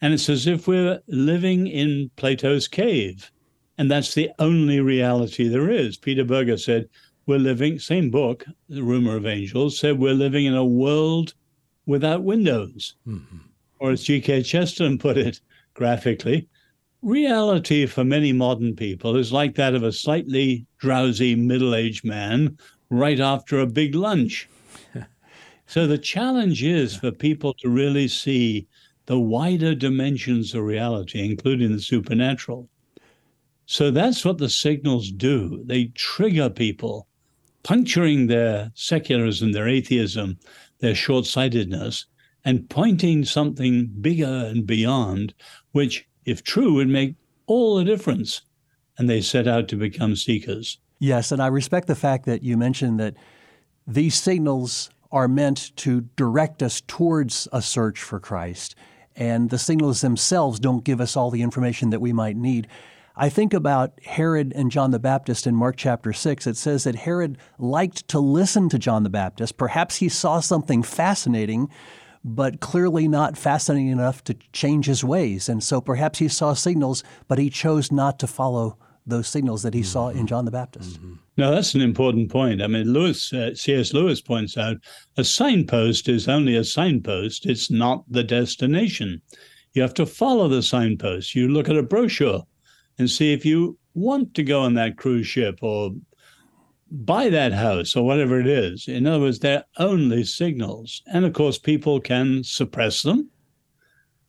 And 0.01 0.13
it's 0.13 0.29
as 0.29 0.47
if 0.47 0.67
we're 0.67 1.01
living 1.07 1.67
in 1.67 2.11
Plato's 2.15 2.67
cave. 2.67 3.31
And 3.77 3.89
that's 3.89 4.13
the 4.13 4.31
only 4.39 4.79
reality 4.79 5.47
there 5.47 5.69
is. 5.69 5.97
Peter 5.97 6.23
Berger 6.23 6.57
said, 6.57 6.89
We're 7.25 7.39
living, 7.39 7.79
same 7.79 8.09
book, 8.09 8.45
The 8.69 8.83
Rumor 8.83 9.17
of 9.17 9.25
Angels, 9.25 9.79
said 9.79 9.99
we're 9.99 10.13
living 10.13 10.45
in 10.45 10.55
a 10.55 10.65
world 10.65 11.33
without 11.85 12.23
windows. 12.23 12.95
Mm-hmm. 13.07 13.37
Or 13.79 13.91
as 13.91 14.03
G.K. 14.03 14.43
Chesterton 14.43 14.97
put 14.97 15.17
it 15.17 15.39
graphically, 15.73 16.47
reality 17.01 17.85
for 17.85 18.03
many 18.03 18.33
modern 18.33 18.75
people 18.75 19.15
is 19.15 19.31
like 19.31 19.55
that 19.55 19.75
of 19.75 19.83
a 19.83 19.91
slightly 19.91 20.65
drowsy 20.79 21.35
middle 21.35 21.75
aged 21.75 22.03
man 22.03 22.57
right 22.89 23.19
after 23.19 23.59
a 23.59 23.67
big 23.67 23.93
lunch. 23.93 24.49
so 25.67 25.85
the 25.85 25.97
challenge 25.97 26.63
is 26.63 26.95
for 26.95 27.11
people 27.11 27.53
to 27.55 27.69
really 27.69 28.07
see 28.07 28.67
the 29.07 29.19
wider 29.19 29.73
dimensions 29.73 30.53
of 30.53 30.63
reality, 30.63 31.25
including 31.25 31.71
the 31.71 31.81
supernatural. 31.81 32.69
So 33.65 33.89
that's 33.89 34.23
what 34.23 34.37
the 34.37 34.49
signals 34.49 35.11
do. 35.11 35.63
They 35.65 35.85
trigger 35.95 36.49
people, 36.49 37.07
puncturing 37.63 38.27
their 38.27 38.71
secularism, 38.75 39.51
their 39.53 39.67
atheism, 39.67 40.37
their 40.79 40.95
short 40.95 41.25
sightedness, 41.25 42.05
and 42.45 42.69
pointing 42.69 43.25
something 43.25 43.87
bigger 43.99 44.45
and 44.45 44.65
beyond, 44.65 45.33
which, 45.71 46.07
if 46.25 46.43
true, 46.43 46.75
would 46.75 46.87
make 46.87 47.15
all 47.45 47.75
the 47.75 47.83
difference. 47.83 48.41
And 48.97 49.09
they 49.09 49.21
set 49.21 49.47
out 49.47 49.67
to 49.69 49.75
become 49.75 50.15
seekers. 50.15 50.79
Yes, 50.99 51.31
and 51.31 51.41
I 51.41 51.47
respect 51.47 51.87
the 51.87 51.95
fact 51.95 52.25
that 52.25 52.43
you 52.43 52.57
mentioned 52.57 52.99
that 52.99 53.15
these 53.85 54.15
signals 54.15 54.89
are 55.11 55.27
meant 55.27 55.75
to 55.77 56.01
direct 56.15 56.63
us 56.63 56.81
towards 56.87 57.47
a 57.53 57.61
search 57.61 58.01
for 58.01 58.19
Christ. 58.19 58.75
And 59.17 59.49
the 59.49 59.57
signals 59.57 60.01
themselves 60.01 60.59
don't 60.59 60.83
give 60.83 61.01
us 61.01 61.17
all 61.17 61.31
the 61.31 61.41
information 61.41 61.89
that 61.89 61.99
we 61.99 62.13
might 62.13 62.37
need. 62.37 62.67
I 63.15 63.29
think 63.29 63.51
about 63.51 63.99
Herod 64.05 64.53
and 64.55 64.69
John 64.69 64.91
the 64.91 64.99
Baptist 64.99 65.47
in 65.47 65.55
Mark 65.55 65.75
chapter 65.75 66.13
6. 66.13 66.45
It 66.45 66.55
says 66.55 66.83
that 66.83 66.93
Herod 66.93 67.39
liked 67.57 68.07
to 68.09 68.19
listen 68.19 68.69
to 68.69 68.77
John 68.77 69.01
the 69.01 69.09
Baptist. 69.09 69.57
Perhaps 69.57 69.95
he 69.95 70.07
saw 70.07 70.39
something 70.39 70.83
fascinating, 70.83 71.67
but 72.23 72.59
clearly 72.59 73.07
not 73.07 73.35
fascinating 73.35 73.87
enough 73.87 74.23
to 74.25 74.35
change 74.53 74.85
his 74.85 75.03
ways. 75.03 75.49
And 75.49 75.63
so 75.63 75.81
perhaps 75.81 76.19
he 76.19 76.27
saw 76.27 76.53
signals, 76.53 77.03
but 77.27 77.39
he 77.39 77.49
chose 77.49 77.91
not 77.91 78.19
to 78.19 78.27
follow 78.27 78.77
those 79.07 79.27
signals 79.27 79.63
that 79.63 79.73
he 79.73 79.79
mm-hmm. 79.79 79.87
saw 79.87 80.09
in 80.09 80.27
John 80.27 80.45
the 80.45 80.51
Baptist. 80.51 80.99
Mm-hmm. 80.99 81.13
No, 81.37 81.51
that's 81.51 81.75
an 81.75 81.81
important 81.81 82.29
point. 82.29 82.61
I 82.61 82.67
mean, 82.67 82.91
Lewis, 82.91 83.31
uh, 83.31 83.55
C.S. 83.55 83.93
Lewis 83.93 84.21
points 84.21 84.57
out 84.57 84.77
a 85.15 85.23
signpost 85.23 86.09
is 86.09 86.27
only 86.27 86.55
a 86.55 86.63
signpost, 86.63 87.45
it's 87.45 87.71
not 87.71 88.03
the 88.09 88.23
destination. 88.23 89.21
You 89.73 89.81
have 89.83 89.93
to 89.95 90.05
follow 90.05 90.47
the 90.47 90.63
signpost. 90.63 91.35
You 91.35 91.47
look 91.47 91.69
at 91.69 91.77
a 91.77 91.83
brochure 91.83 92.43
and 92.97 93.09
see 93.09 93.33
if 93.33 93.45
you 93.45 93.77
want 93.93 94.33
to 94.33 94.43
go 94.43 94.61
on 94.61 94.73
that 94.73 94.97
cruise 94.97 95.27
ship 95.27 95.59
or 95.61 95.91
buy 96.89 97.29
that 97.29 97.53
house 97.53 97.95
or 97.95 98.05
whatever 98.05 98.39
it 98.39 98.47
is. 98.47 98.87
In 98.87 99.05
other 99.05 99.19
words, 99.19 99.39
they're 99.39 99.65
only 99.77 100.23
signals. 100.23 101.01
And 101.07 101.25
of 101.25 101.33
course, 101.33 101.59
people 101.59 101.99
can 101.99 102.43
suppress 102.43 103.03
them. 103.03 103.29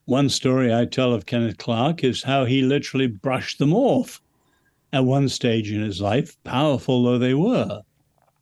One 0.04 0.28
story 0.28 0.74
I 0.74 0.84
tell 0.84 1.12
of 1.12 1.26
Kenneth 1.26 1.58
Clark 1.58 2.04
is 2.04 2.22
how 2.22 2.44
he 2.44 2.62
literally 2.62 3.06
brushed 3.06 3.58
them 3.58 3.72
off 3.74 4.20
at 4.92 5.04
one 5.04 5.28
stage 5.28 5.70
in 5.70 5.82
his 5.82 6.00
life, 6.00 6.36
powerful 6.44 7.02
though 7.02 7.18
they 7.18 7.34
were. 7.34 7.82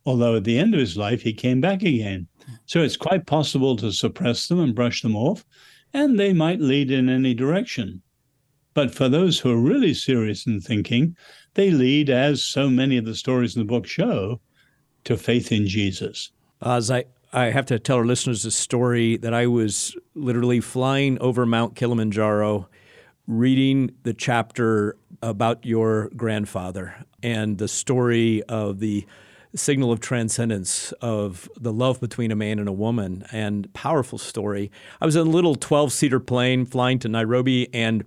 Although 0.05 0.37
at 0.37 0.45
the 0.45 0.57
end 0.57 0.73
of 0.73 0.79
his 0.79 0.95
life, 0.95 1.21
he 1.21 1.33
came 1.33 1.59
back 1.59 1.81
again. 1.81 2.27
So 2.65 2.81
it's 2.81 2.95
quite 2.95 3.25
possible 3.25 3.75
to 3.77 3.91
suppress 3.91 4.47
them 4.47 4.59
and 4.59 4.73
brush 4.73 5.01
them 5.01 5.15
off, 5.15 5.45
and 5.93 6.17
they 6.17 6.31
might 6.31 6.61
lead 6.61 6.91
in 6.91 7.09
any 7.09 7.33
direction. 7.33 8.01
But 8.73 8.93
for 8.93 9.09
those 9.09 9.39
who 9.39 9.51
are 9.51 9.59
really 9.59 9.93
serious 9.93 10.45
in 10.45 10.61
thinking, 10.61 11.17
they 11.55 11.71
lead, 11.71 12.09
as 12.09 12.43
so 12.43 12.69
many 12.69 12.97
of 12.97 13.05
the 13.05 13.15
stories 13.15 13.55
in 13.55 13.61
the 13.61 13.65
book 13.65 13.87
show, 13.87 14.39
to 15.03 15.17
faith 15.17 15.51
in 15.51 15.67
Jesus. 15.67 16.31
As 16.61 16.91
I, 16.91 17.05
I 17.33 17.45
have 17.45 17.65
to 17.67 17.79
tell 17.79 17.97
our 17.97 18.05
listeners 18.05 18.45
a 18.45 18.51
story 18.51 19.17
that 19.17 19.33
I 19.33 19.47
was 19.47 19.95
literally 20.15 20.61
flying 20.61 21.19
over 21.19 21.45
Mount 21.45 21.75
Kilimanjaro, 21.75 22.69
reading 23.27 23.91
the 24.03 24.13
chapter 24.13 24.95
about 25.21 25.65
your 25.65 26.09
grandfather 26.15 26.95
and 27.21 27.57
the 27.57 27.67
story 27.67 28.41
of 28.43 28.79
the 28.79 29.05
signal 29.53 29.91
of 29.91 29.99
transcendence 29.99 30.91
of 31.01 31.49
the 31.59 31.73
love 31.73 31.99
between 31.99 32.31
a 32.31 32.35
man 32.35 32.59
and 32.59 32.69
a 32.69 32.73
woman 32.73 33.25
and 33.31 33.71
powerful 33.73 34.17
story. 34.17 34.71
I 35.01 35.05
was 35.05 35.15
in 35.15 35.27
a 35.27 35.29
little 35.29 35.55
12 35.55 35.91
seater 35.91 36.19
plane 36.19 36.65
flying 36.65 36.99
to 36.99 37.09
Nairobi 37.09 37.73
and 37.73 38.05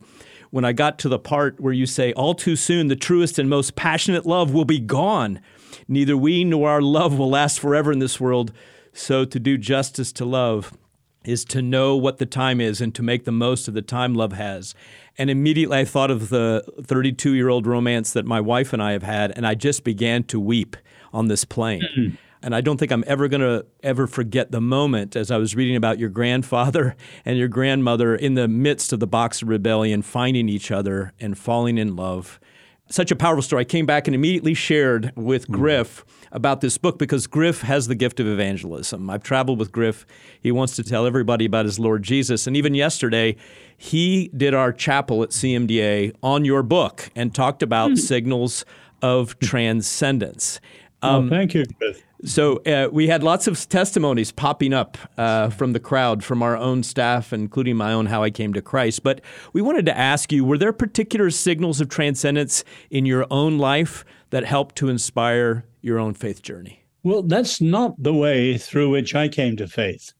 when 0.50 0.64
I 0.64 0.72
got 0.72 0.98
to 1.00 1.08
the 1.08 1.18
part 1.18 1.60
where 1.60 1.72
you 1.72 1.86
say, 1.86 2.12
All 2.14 2.34
too 2.34 2.56
soon, 2.56 2.88
the 2.88 2.96
truest 2.96 3.38
and 3.38 3.48
most 3.48 3.76
passionate 3.76 4.26
love 4.26 4.52
will 4.52 4.64
be 4.64 4.80
gone. 4.80 5.40
Neither 5.86 6.16
we 6.16 6.44
nor 6.44 6.70
our 6.70 6.82
love 6.82 7.18
will 7.18 7.30
last 7.30 7.60
forever 7.60 7.92
in 7.92 8.00
this 8.00 8.18
world. 8.20 8.52
So 8.92 9.24
to 9.24 9.38
do 9.38 9.56
justice 9.56 10.12
to 10.14 10.24
love 10.24 10.76
is 11.24 11.44
to 11.44 11.62
know 11.62 11.96
what 11.96 12.18
the 12.18 12.26
time 12.26 12.60
is 12.60 12.80
and 12.80 12.94
to 12.94 13.02
make 13.02 13.24
the 13.24 13.32
most 13.32 13.68
of 13.68 13.74
the 13.74 13.82
time 13.82 14.14
love 14.14 14.32
has. 14.32 14.74
And 15.18 15.30
immediately 15.30 15.78
I 15.78 15.84
thought 15.84 16.10
of 16.10 16.28
the 16.28 16.64
32 16.84 17.34
year 17.34 17.48
old 17.48 17.66
romance 17.66 18.12
that 18.12 18.24
my 18.24 18.40
wife 18.40 18.72
and 18.72 18.82
I 18.82 18.92
have 18.92 19.02
had, 19.02 19.32
and 19.36 19.46
I 19.46 19.54
just 19.54 19.84
began 19.84 20.24
to 20.24 20.40
weep 20.40 20.76
on 21.12 21.28
this 21.28 21.44
plane. 21.44 21.82
Mm-hmm. 21.82 22.16
And 22.42 22.54
I 22.54 22.62
don't 22.62 22.78
think 22.78 22.90
I'm 22.90 23.04
ever 23.06 23.28
going 23.28 23.42
to 23.42 23.66
ever 23.82 24.06
forget 24.06 24.50
the 24.50 24.62
moment 24.62 25.14
as 25.14 25.30
I 25.30 25.36
was 25.36 25.54
reading 25.54 25.76
about 25.76 25.98
your 25.98 26.08
grandfather 26.08 26.96
and 27.24 27.38
your 27.38 27.48
grandmother 27.48 28.14
in 28.14 28.34
the 28.34 28.48
midst 28.48 28.92
of 28.92 29.00
the 29.00 29.06
Boxer 29.06 29.46
Rebellion, 29.46 30.02
finding 30.02 30.48
each 30.48 30.70
other 30.70 31.12
and 31.20 31.36
falling 31.36 31.76
in 31.76 31.96
love. 31.96 32.40
Such 32.88 33.10
a 33.10 33.16
powerful 33.16 33.42
story. 33.42 33.60
I 33.60 33.64
came 33.64 33.86
back 33.86 34.08
and 34.08 34.14
immediately 34.14 34.54
shared 34.54 35.12
with 35.16 35.44
mm-hmm. 35.44 35.54
Griff 35.54 36.04
about 36.32 36.60
this 36.60 36.78
book 36.78 36.98
because 36.98 37.26
Griff 37.26 37.62
has 37.62 37.86
the 37.86 37.94
gift 37.94 38.20
of 38.20 38.26
evangelism. 38.26 39.10
I've 39.10 39.22
traveled 39.22 39.58
with 39.58 39.72
Griff. 39.72 40.06
He 40.40 40.52
wants 40.52 40.76
to 40.76 40.84
tell 40.84 41.06
everybody 41.06 41.44
about 41.44 41.64
his 41.64 41.78
Lord 41.78 42.02
Jesus. 42.02 42.46
And 42.46 42.56
even 42.56 42.74
yesterday, 42.74 43.36
he 43.76 44.30
did 44.36 44.54
our 44.54 44.72
chapel 44.72 45.22
at 45.22 45.30
CMDA 45.30 46.14
on 46.22 46.44
your 46.44 46.62
book 46.62 47.10
and 47.16 47.34
talked 47.34 47.62
about 47.62 47.92
mm. 47.92 47.98
signals 47.98 48.64
of 49.02 49.38
transcendence. 49.38 50.60
Um, 51.02 51.26
oh, 51.26 51.30
thank 51.30 51.54
you, 51.54 51.64
Griff. 51.78 52.02
So 52.24 52.58
uh, 52.66 52.88
we 52.92 53.08
had 53.08 53.22
lots 53.22 53.46
of 53.46 53.66
testimonies 53.68 54.30
popping 54.30 54.74
up 54.74 54.98
uh, 55.16 55.48
from 55.48 55.72
the 55.72 55.80
crowd, 55.80 56.22
from 56.22 56.42
our 56.42 56.54
own 56.54 56.82
staff, 56.82 57.32
including 57.32 57.76
my 57.76 57.94
own, 57.94 58.06
how 58.06 58.22
I 58.22 58.30
came 58.30 58.52
to 58.52 58.60
Christ. 58.60 59.02
But 59.02 59.22
we 59.54 59.62
wanted 59.62 59.86
to 59.86 59.96
ask 59.96 60.30
you: 60.30 60.44
Were 60.44 60.58
there 60.58 60.72
particular 60.72 61.30
signals 61.30 61.80
of 61.80 61.88
transcendence 61.88 62.62
in 62.90 63.06
your 63.06 63.26
own 63.30 63.56
life 63.56 64.04
that 64.30 64.44
helped 64.44 64.76
to 64.76 64.88
inspire 64.88 65.64
your 65.82 65.98
own 65.98 66.14
faith 66.14 66.42
journey? 66.42 66.84
Well, 67.02 67.22
that's 67.22 67.60
not 67.60 68.00
the 68.02 68.14
way 68.14 68.58
through 68.58 68.90
which 68.90 69.14
I 69.14 69.28
came 69.28 69.56
to 69.56 69.66
faith. 69.66 70.12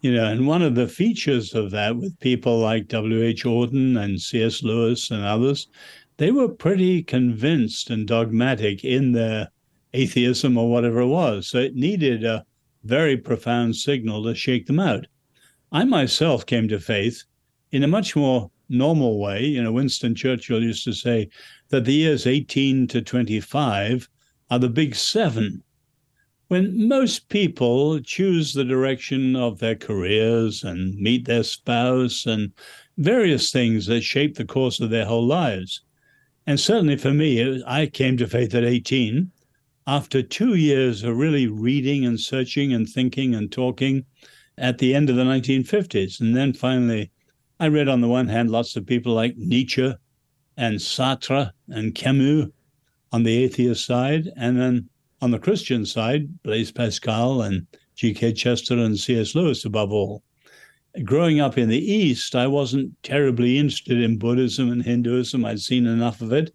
You 0.00 0.14
know, 0.14 0.26
and 0.26 0.46
one 0.46 0.62
of 0.62 0.74
the 0.74 0.88
features 0.88 1.54
of 1.54 1.70
that 1.72 1.96
with 1.96 2.18
people 2.20 2.58
like 2.58 2.88
W.H. 2.88 3.44
Auden 3.44 4.02
and 4.02 4.20
C.S. 4.20 4.62
Lewis 4.62 5.10
and 5.10 5.22
others, 5.22 5.68
they 6.16 6.30
were 6.30 6.48
pretty 6.48 7.02
convinced 7.02 7.90
and 7.90 8.06
dogmatic 8.06 8.84
in 8.84 9.12
their 9.12 9.48
atheism 9.92 10.56
or 10.56 10.70
whatever 10.70 11.00
it 11.00 11.06
was. 11.06 11.46
So 11.46 11.58
it 11.58 11.74
needed 11.74 12.24
a 12.24 12.44
very 12.84 13.16
profound 13.16 13.76
signal 13.76 14.24
to 14.24 14.34
shake 14.34 14.66
them 14.66 14.80
out. 14.80 15.06
I 15.72 15.84
myself 15.84 16.46
came 16.46 16.66
to 16.68 16.80
faith 16.80 17.24
in 17.72 17.84
a 17.84 17.88
much 17.88 18.16
more 18.16 18.50
normal 18.70 19.18
way. 19.18 19.44
You 19.44 19.62
know, 19.62 19.72
Winston 19.72 20.14
Churchill 20.14 20.62
used 20.62 20.84
to 20.84 20.92
say 20.92 21.28
that 21.68 21.84
the 21.84 21.92
years 21.92 22.26
18 22.26 22.86
to 22.88 23.02
25 23.02 24.08
are 24.50 24.58
the 24.58 24.68
big 24.68 24.94
seven. 24.94 25.62
When 26.48 26.88
most 26.88 27.28
people 27.28 28.00
choose 28.00 28.54
the 28.54 28.64
direction 28.64 29.36
of 29.36 29.58
their 29.58 29.76
careers 29.76 30.64
and 30.64 30.96
meet 30.96 31.26
their 31.26 31.44
spouse 31.44 32.26
and 32.26 32.52
various 32.96 33.50
things 33.50 33.86
that 33.86 34.02
shape 34.02 34.36
the 34.36 34.44
course 34.44 34.80
of 34.80 34.90
their 34.90 35.04
whole 35.04 35.26
lives. 35.26 35.82
And 36.46 36.58
certainly 36.58 36.96
for 36.96 37.12
me, 37.12 37.62
I 37.66 37.86
came 37.86 38.16
to 38.16 38.26
faith 38.26 38.54
at 38.54 38.64
18 38.64 39.30
after 39.86 40.22
two 40.22 40.54
years 40.54 41.02
of 41.02 41.16
really 41.16 41.46
reading 41.46 42.04
and 42.04 42.20
searching 42.20 42.72
and 42.72 42.88
thinking 42.88 43.34
and 43.34 43.50
talking 43.50 44.04
at 44.58 44.78
the 44.78 44.94
end 44.94 45.08
of 45.08 45.16
the 45.16 45.24
1950s. 45.24 46.20
And 46.20 46.36
then 46.36 46.52
finally, 46.52 47.10
I 47.60 47.68
read 47.68 47.88
on 47.88 48.00
the 48.00 48.08
one 48.08 48.26
hand 48.26 48.50
lots 48.50 48.74
of 48.74 48.86
people 48.86 49.12
like 49.12 49.36
Nietzsche 49.36 49.94
and 50.56 50.78
Sartre 50.78 51.50
and 51.68 51.94
Camus 51.94 52.48
on 53.12 53.22
the 53.22 53.44
atheist 53.44 53.84
side. 53.84 54.30
And 54.34 54.58
then 54.58 54.88
on 55.20 55.30
the 55.30 55.38
Christian 55.38 55.84
side, 55.84 56.42
Blaise 56.42 56.72
Pascal 56.72 57.42
and 57.42 57.66
G.K. 57.96 58.32
Chesterton 58.32 58.82
and 58.82 58.98
C.S. 58.98 59.34
Lewis, 59.34 59.66
above 59.66 59.92
all. 59.92 60.22
Growing 61.04 61.40
up 61.40 61.58
in 61.58 61.68
the 61.68 61.78
East, 61.78 62.34
I 62.34 62.46
wasn't 62.46 62.94
terribly 63.02 63.58
interested 63.58 64.00
in 64.00 64.16
Buddhism 64.16 64.72
and 64.72 64.82
Hinduism. 64.82 65.44
I'd 65.44 65.60
seen 65.60 65.86
enough 65.86 66.22
of 66.22 66.32
it. 66.32 66.54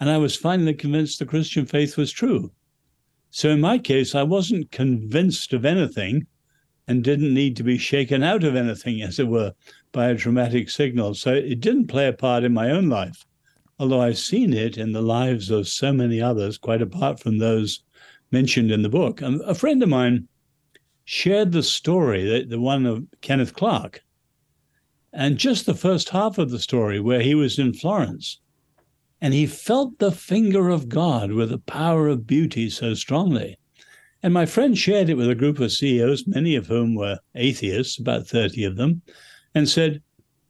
And 0.00 0.10
I 0.10 0.18
was 0.18 0.34
finally 0.34 0.74
convinced 0.74 1.20
the 1.20 1.24
Christian 1.24 1.66
faith 1.66 1.96
was 1.96 2.10
true. 2.10 2.50
So 3.30 3.48
in 3.50 3.60
my 3.60 3.78
case, 3.78 4.16
I 4.16 4.24
wasn't 4.24 4.72
convinced 4.72 5.52
of 5.52 5.64
anything 5.64 6.26
and 6.88 7.04
didn't 7.04 7.34
need 7.34 7.56
to 7.56 7.62
be 7.62 7.78
shaken 7.78 8.22
out 8.22 8.44
of 8.44 8.56
anything, 8.56 9.02
as 9.02 9.18
it 9.18 9.28
were, 9.28 9.52
by 9.92 10.08
a 10.08 10.14
dramatic 10.14 10.68
signal. 10.70 11.14
So 11.14 11.32
it 11.32 11.60
didn't 11.60 11.86
play 11.86 12.08
a 12.08 12.12
part 12.12 12.44
in 12.44 12.52
my 12.52 12.70
own 12.70 12.88
life, 12.88 13.24
although 13.78 14.00
I've 14.00 14.18
seen 14.18 14.52
it 14.52 14.78
in 14.78 14.92
the 14.92 15.02
lives 15.02 15.50
of 15.50 15.68
so 15.68 15.92
many 15.92 16.20
others, 16.20 16.58
quite 16.58 16.82
apart 16.82 17.20
from 17.20 17.38
those 17.38 17.82
mentioned 18.30 18.70
in 18.70 18.82
the 18.82 18.88
book. 18.88 19.20
And 19.22 19.40
a 19.42 19.54
friend 19.54 19.82
of 19.82 19.88
mine 19.88 20.28
shared 21.04 21.52
the 21.52 21.62
story, 21.62 22.24
the, 22.24 22.46
the 22.46 22.60
one 22.60 22.86
of 22.86 23.04
Kenneth 23.20 23.54
Clark, 23.54 24.02
and 25.12 25.36
just 25.36 25.66
the 25.66 25.74
first 25.74 26.08
half 26.08 26.38
of 26.38 26.50
the 26.50 26.58
story, 26.58 26.98
where 26.98 27.20
he 27.20 27.34
was 27.34 27.58
in 27.58 27.74
Florence 27.74 28.40
and 29.22 29.32
he 29.32 29.46
felt 29.46 29.98
the 30.00 30.10
finger 30.10 30.68
of 30.68 30.88
God 30.88 31.30
with 31.30 31.50
the 31.50 31.58
power 31.58 32.08
of 32.08 32.26
beauty 32.26 32.68
so 32.68 32.92
strongly. 32.94 33.56
And 34.22 34.32
my 34.32 34.46
friend 34.46 34.78
shared 34.78 35.08
it 35.08 35.16
with 35.16 35.28
a 35.28 35.34
group 35.34 35.58
of 35.58 35.72
CEOs, 35.72 36.26
many 36.26 36.54
of 36.54 36.66
whom 36.66 36.94
were 36.94 37.18
atheists, 37.34 37.98
about 37.98 38.26
30 38.26 38.64
of 38.64 38.76
them, 38.76 39.02
and 39.54 39.68
said, 39.68 40.02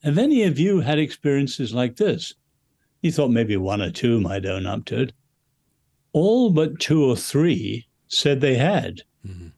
Have 0.03 0.19
any 0.19 0.43
of 0.43 0.59
you 0.59 0.81
had 0.81 0.99
experiences 0.99 1.73
like 1.73 1.97
this? 1.97 2.35
He 3.01 3.11
thought 3.11 3.31
maybe 3.31 3.57
one 3.57 3.81
or 3.81 3.91
two 3.91 4.21
might 4.21 4.47
own 4.47 4.67
up 4.67 4.85
to 4.87 5.03
it. 5.03 5.13
All 6.13 6.51
but 6.51 6.79
two 6.79 7.05
or 7.05 7.17
three 7.17 7.87
said 8.09 8.41
they 8.41 8.57
had. 8.57 9.01
Mm-hmm. 9.27 9.49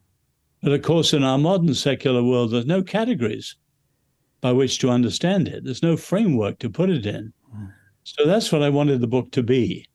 But 0.62 0.72
of 0.72 0.82
course, 0.82 1.12
in 1.12 1.24
our 1.24 1.36
modern 1.36 1.74
secular 1.74 2.22
world, 2.22 2.52
there's 2.52 2.66
no 2.66 2.82
categories 2.82 3.56
by 4.40 4.52
which 4.52 4.78
to 4.78 4.90
understand 4.90 5.48
it, 5.48 5.64
there's 5.64 5.82
no 5.82 5.96
framework 5.96 6.58
to 6.58 6.70
put 6.70 6.90
it 6.90 7.06
in. 7.06 7.32
So 8.04 8.26
that's 8.26 8.52
what 8.52 8.62
I 8.62 8.68
wanted 8.68 9.00
the 9.00 9.06
book 9.06 9.30
to 9.32 9.42
be. 9.42 9.88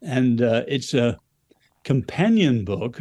And 0.00 0.40
uh, 0.40 0.62
it's 0.66 0.94
a 0.94 1.18
companion 1.84 2.64
book 2.64 3.00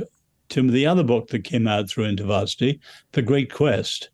to 0.55 0.71
the 0.71 0.87
other 0.87 1.03
book 1.03 1.27
that 1.27 1.43
came 1.43 1.67
out 1.67 1.89
through 1.89 2.05
InterVarsity, 2.05 2.79
The 3.11 3.21
Great 3.21 3.51
Quest, 3.51 4.09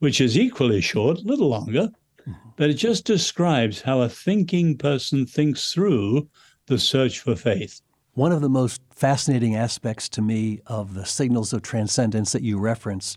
which 0.00 0.20
is 0.20 0.36
equally 0.36 0.82
short, 0.82 1.18
a 1.18 1.22
little 1.22 1.48
longer, 1.48 1.88
mm-hmm. 2.28 2.48
but 2.56 2.68
it 2.68 2.74
just 2.74 3.06
describes 3.06 3.80
how 3.80 4.02
a 4.02 4.08
thinking 4.08 4.76
person 4.76 5.24
thinks 5.24 5.72
through 5.72 6.28
the 6.66 6.78
search 6.78 7.20
for 7.20 7.34
faith. 7.34 7.80
One 8.12 8.32
of 8.32 8.42
the 8.42 8.50
most 8.50 8.82
fascinating 8.90 9.56
aspects 9.56 10.10
to 10.10 10.20
me 10.20 10.60
of 10.66 10.92
the 10.92 11.06
signals 11.06 11.54
of 11.54 11.62
transcendence 11.62 12.32
that 12.32 12.42
you 12.42 12.58
reference 12.58 13.16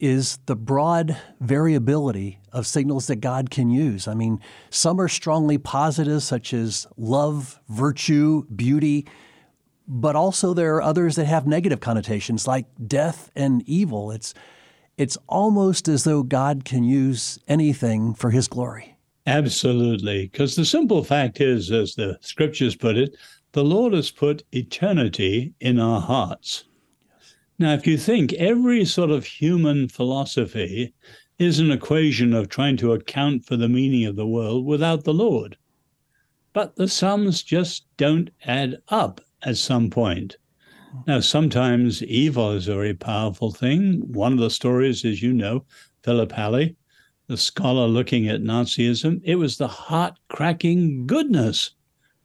is 0.00 0.38
the 0.46 0.56
broad 0.56 1.14
variability 1.40 2.40
of 2.50 2.66
signals 2.66 3.08
that 3.08 3.16
God 3.16 3.50
can 3.50 3.68
use. 3.68 4.08
I 4.08 4.14
mean, 4.14 4.40
some 4.70 4.98
are 4.98 5.08
strongly 5.08 5.58
positive, 5.58 6.22
such 6.22 6.54
as 6.54 6.86
love, 6.96 7.60
virtue, 7.68 8.46
beauty, 8.56 9.06
but 9.86 10.16
also 10.16 10.54
there 10.54 10.74
are 10.76 10.82
others 10.82 11.16
that 11.16 11.26
have 11.26 11.46
negative 11.46 11.80
connotations, 11.80 12.46
like 12.46 12.66
death 12.86 13.30
and 13.34 13.62
evil. 13.68 14.10
It's, 14.10 14.34
it's 14.96 15.18
almost 15.28 15.88
as 15.88 16.04
though 16.04 16.22
God 16.22 16.64
can 16.64 16.84
use 16.84 17.38
anything 17.48 18.14
for 18.14 18.30
his 18.30 18.48
glory. 18.48 18.96
Absolutely. 19.26 20.28
Because 20.28 20.56
the 20.56 20.64
simple 20.64 21.02
fact 21.02 21.40
is, 21.40 21.70
as 21.70 21.94
the 21.94 22.18
scriptures 22.20 22.76
put 22.76 22.96
it, 22.96 23.16
the 23.52 23.64
Lord 23.64 23.92
has 23.92 24.10
put 24.10 24.42
eternity 24.52 25.54
in 25.60 25.78
our 25.78 26.00
hearts. 26.00 26.64
Now, 27.58 27.72
if 27.72 27.86
you 27.86 27.96
think 27.96 28.32
every 28.34 28.84
sort 28.84 29.10
of 29.10 29.24
human 29.24 29.88
philosophy 29.88 30.92
is 31.38 31.60
an 31.60 31.70
equation 31.70 32.34
of 32.34 32.48
trying 32.48 32.76
to 32.78 32.92
account 32.92 33.44
for 33.46 33.56
the 33.56 33.68
meaning 33.68 34.06
of 34.06 34.16
the 34.16 34.26
world 34.26 34.66
without 34.66 35.04
the 35.04 35.14
Lord, 35.14 35.56
but 36.52 36.76
the 36.76 36.88
sums 36.88 37.42
just 37.42 37.86
don't 37.96 38.30
add 38.44 38.78
up 38.88 39.20
at 39.44 39.56
some 39.56 39.90
point. 39.90 40.36
Now, 41.06 41.20
sometimes 41.20 42.02
evil 42.04 42.52
is 42.52 42.68
a 42.68 42.74
very 42.74 42.94
powerful 42.94 43.50
thing. 43.50 44.00
One 44.12 44.32
of 44.32 44.38
the 44.38 44.50
stories, 44.50 45.04
as 45.04 45.22
you 45.22 45.32
know, 45.32 45.64
Philip 46.02 46.32
Hallie, 46.32 46.76
the 47.26 47.36
scholar 47.36 47.86
looking 47.86 48.28
at 48.28 48.42
Nazism, 48.42 49.20
it 49.24 49.36
was 49.36 49.56
the 49.56 49.68
heart 49.68 50.18
cracking 50.28 51.06
goodness 51.06 51.72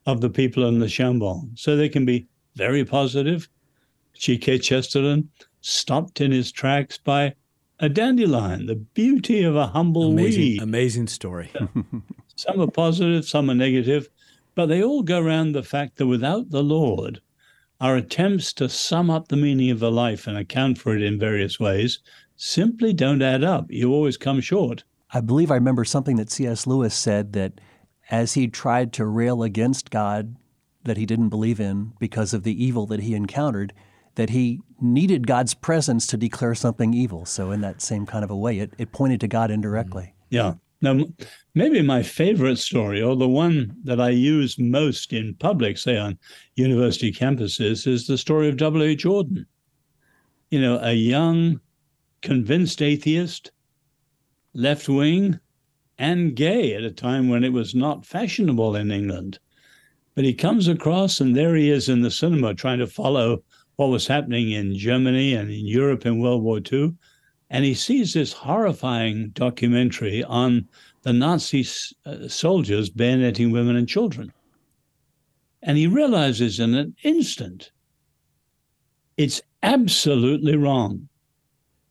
of 0.06 0.22
the 0.22 0.30
people 0.30 0.68
in 0.68 0.80
the 0.80 0.86
Chambon. 0.86 1.58
So 1.58 1.76
they 1.76 1.90
can 1.90 2.06
be 2.06 2.28
very 2.56 2.86
positive 2.86 3.50
G.K. 4.20 4.60
Chesterton 4.60 5.30
stopped 5.62 6.20
in 6.20 6.32
his 6.32 6.52
tracks 6.52 6.98
by 6.98 7.34
a 7.80 7.88
dandelion, 7.88 8.66
the 8.66 8.76
beauty 8.76 9.44
of 9.44 9.56
a 9.56 9.68
humble 9.68 10.12
amazing, 10.12 10.42
weed. 10.42 10.62
Amazing 10.62 11.08
story. 11.08 11.50
some 12.36 12.60
are 12.60 12.68
positive, 12.68 13.26
some 13.26 13.50
are 13.50 13.56
negative, 13.56 14.10
but 14.60 14.68
they 14.68 14.84
all 14.84 15.04
go 15.04 15.22
around 15.22 15.54
the 15.54 15.64
fact 15.64 15.96
that 15.96 16.08
without 16.08 16.50
the 16.50 16.62
Lord, 16.62 17.22
our 17.80 17.96
attempts 17.96 18.52
to 18.52 18.68
sum 18.68 19.10
up 19.10 19.30
the 19.30 19.38
meaning 19.38 19.72
of 19.72 19.80
the 19.80 19.90
life 19.90 20.28
and 20.28 20.38
account 20.38 20.78
for 20.78 20.94
it 20.94 21.02
in 21.02 21.18
various 21.18 21.62
ways 21.62 22.00
simply 22.36 22.92
don't 22.92 23.22
add 23.22 23.42
up. 23.42 23.68
You 23.70 23.94
always 23.94 24.18
come 24.18 24.42
short. 24.42 24.84
I 25.14 25.22
believe 25.22 25.50
I 25.50 25.56
remember 25.56 25.86
something 25.86 26.18
that 26.18 26.30
C.S. 26.30 26.68
Lewis 26.68 26.94
said 26.94 27.32
that 27.32 27.62
as 28.12 28.34
he 28.34 28.50
tried 28.50 28.92
to 28.92 29.06
rail 29.06 29.44
against 29.44 29.92
God 29.92 30.36
that 30.84 30.98
he 30.98 31.06
didn't 31.06 31.30
believe 31.30 31.62
in 31.62 31.94
because 31.98 32.34
of 32.34 32.44
the 32.44 32.62
evil 32.62 32.86
that 32.88 33.00
he 33.00 33.16
encountered, 33.16 33.72
that 34.16 34.32
he 34.32 34.60
needed 34.82 35.26
God's 35.26 35.54
presence 35.54 36.06
to 36.08 36.18
declare 36.18 36.54
something 36.54 36.94
evil. 36.94 37.26
So, 37.26 37.52
in 37.52 37.62
that 37.62 37.82
same 37.82 38.06
kind 38.06 38.26
of 38.26 38.30
a 38.30 38.36
way, 38.36 38.60
it, 38.60 38.74
it 38.78 38.92
pointed 38.92 39.22
to 39.22 39.30
God 39.30 39.52
indirectly. 39.52 40.04
Mm. 40.04 40.26
Yeah. 40.32 40.54
Now, 40.82 41.04
maybe 41.56 41.82
my 41.82 42.04
favorite 42.04 42.58
story, 42.58 43.02
or 43.02 43.16
the 43.16 43.28
one 43.28 43.76
that 43.84 44.00
I 44.00 44.12
use 44.12 44.58
most 44.58 45.12
in 45.12 45.36
public, 45.36 45.78
say 45.78 45.98
on 45.98 46.18
university 46.56 47.12
campuses, 47.12 47.86
is 47.86 48.08
the 48.08 48.18
story 48.18 48.48
of 48.48 48.58
W.H. 48.58 49.04
Auden. 49.04 49.46
You 50.52 50.62
know, 50.62 50.80
a 50.82 50.94
young, 50.94 51.60
convinced 52.22 52.82
atheist, 52.82 53.52
left 54.54 54.88
wing, 54.88 55.40
and 55.98 56.34
gay 56.34 56.74
at 56.74 56.84
a 56.84 56.92
time 56.92 57.28
when 57.28 57.44
it 57.44 57.52
was 57.52 57.76
not 57.76 58.06
fashionable 58.06 58.78
in 58.78 58.90
England. 58.90 59.38
But 60.16 60.24
he 60.24 60.34
comes 60.34 60.70
across, 60.70 61.20
and 61.20 61.36
there 61.36 61.56
he 61.56 61.70
is 61.70 61.90
in 61.90 62.02
the 62.02 62.12
cinema 62.12 62.54
trying 62.54 62.80
to 62.80 62.88
follow 62.88 63.44
what 63.76 63.90
was 63.90 64.08
happening 64.08 64.52
in 64.52 64.78
Germany 64.78 65.34
and 65.34 65.52
in 65.52 65.66
Europe 65.66 66.06
in 66.06 66.20
World 66.20 66.42
War 66.42 66.62
II. 66.72 66.94
And 67.50 67.66
he 67.66 67.74
sees 67.74 68.14
this 68.14 68.32
horrifying 68.32 69.30
documentary 69.30 70.24
on 70.24 70.68
the 71.02 71.14
Nazi 71.14 71.66
uh, 72.06 72.28
soldiers 72.28 72.90
bayoneting 72.90 73.52
women 73.52 73.76
and 73.76 73.88
children. 73.88 74.32
And 75.62 75.78
he 75.78 75.88
realizes 75.88 76.60
in 76.60 76.76
an 76.76 76.96
instant 77.04 77.72
it's 79.18 79.42
absolutely 79.64 80.56
wrong. 80.56 81.10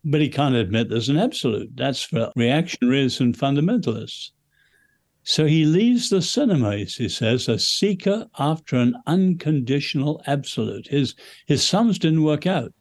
But 0.03 0.21
he 0.21 0.29
can't 0.29 0.55
admit 0.55 0.89
there's 0.89 1.09
an 1.09 1.17
absolute. 1.17 1.69
That's 1.75 2.01
for 2.01 2.31
reactionaries 2.35 3.19
and 3.19 3.37
fundamentalists. 3.37 4.31
So 5.23 5.45
he 5.45 5.65
leaves 5.65 6.09
the 6.09 6.23
cinema, 6.23 6.77
he 6.77 7.09
says, 7.09 7.47
a 7.47 7.59
seeker 7.59 8.25
after 8.39 8.77
an 8.77 8.95
unconditional 9.05 10.23
absolute. 10.25 10.87
His, 10.87 11.13
his 11.45 11.61
sums 11.61 11.99
didn't 11.99 12.23
work 12.23 12.47
out. 12.47 12.73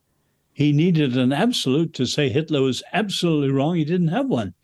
He 0.59 0.73
needed 0.73 1.17
an 1.17 1.33
absolute 1.33 1.95
to 1.95 2.05
say 2.05 2.31
Hitler 2.31 2.63
was 2.63 2.83
absolutely 2.93 3.53
wrong. 3.53 3.77
He 3.77 3.85
didn't 3.85 4.09
have 4.09 4.27
one 4.27 4.55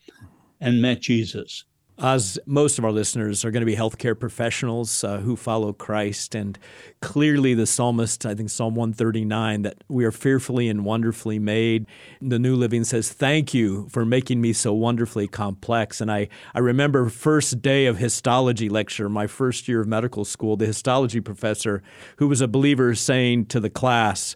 and 0.61 0.83
met 0.83 1.00
Jesus 1.00 1.66
as 1.98 2.37
most 2.46 2.78
of 2.78 2.85
our 2.85 2.90
listeners 2.90 3.44
are 3.44 3.52
going 3.52 3.61
to 3.61 3.66
be 3.66 3.76
healthcare 3.76 4.18
professionals 4.18 5.04
uh, 5.04 5.18
who 5.18 5.37
follow 5.37 5.72
Christ. 5.72 6.35
And 6.35 6.59
clearly, 7.00 7.54
the 7.54 7.66
psalmist, 7.66 8.26
I 8.26 8.35
think 8.35 8.50
Psalm 8.50 8.74
139, 8.74 9.62
that 9.62 9.85
we 9.88 10.04
are 10.04 10.11
fearfully 10.11 10.68
and 10.68 10.85
wonderfully 10.85 11.38
made. 11.38 11.87
The 12.20 12.40
New 12.40 12.57
Living 12.57 12.83
says, 12.83 13.12
Thank 13.12 13.54
you 13.54 13.88
for 13.90 14.04
making 14.04 14.40
me 14.40 14.52
so 14.52 14.72
wonderfully 14.72 15.28
complex. 15.28 16.00
And 16.00 16.11
I, 16.11 16.28
I 16.54 16.59
remember 16.59 17.09
first 17.09 17.62
day 17.62 17.87
of 17.87 17.98
histology 17.98 18.68
lecture, 18.68 19.09
my 19.09 19.28
first 19.28 19.68
year 19.68 19.83
of 19.83 19.87
medical 19.87 20.24
school, 20.24 20.57
the 20.57 20.66
histology 20.66 21.20
professor, 21.20 21.83
who 22.16 22.26
was 22.26 22.40
a 22.40 22.48
believer, 22.48 22.96
saying 22.96 23.46
to 23.46 23.61
the 23.61 23.70
class, 23.70 24.35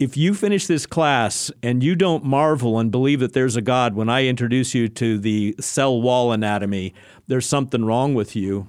if 0.00 0.16
you 0.16 0.32
finish 0.32 0.66
this 0.66 0.86
class 0.86 1.52
and 1.62 1.84
you 1.84 1.94
don't 1.94 2.24
marvel 2.24 2.78
and 2.78 2.90
believe 2.90 3.20
that 3.20 3.34
there's 3.34 3.54
a 3.54 3.60
God 3.60 3.94
when 3.94 4.08
I 4.08 4.24
introduce 4.24 4.74
you 4.74 4.88
to 4.88 5.18
the 5.18 5.54
cell 5.60 6.00
wall 6.00 6.32
anatomy, 6.32 6.94
there's 7.26 7.44
something 7.46 7.84
wrong 7.84 8.14
with 8.14 8.34
you. 8.34 8.66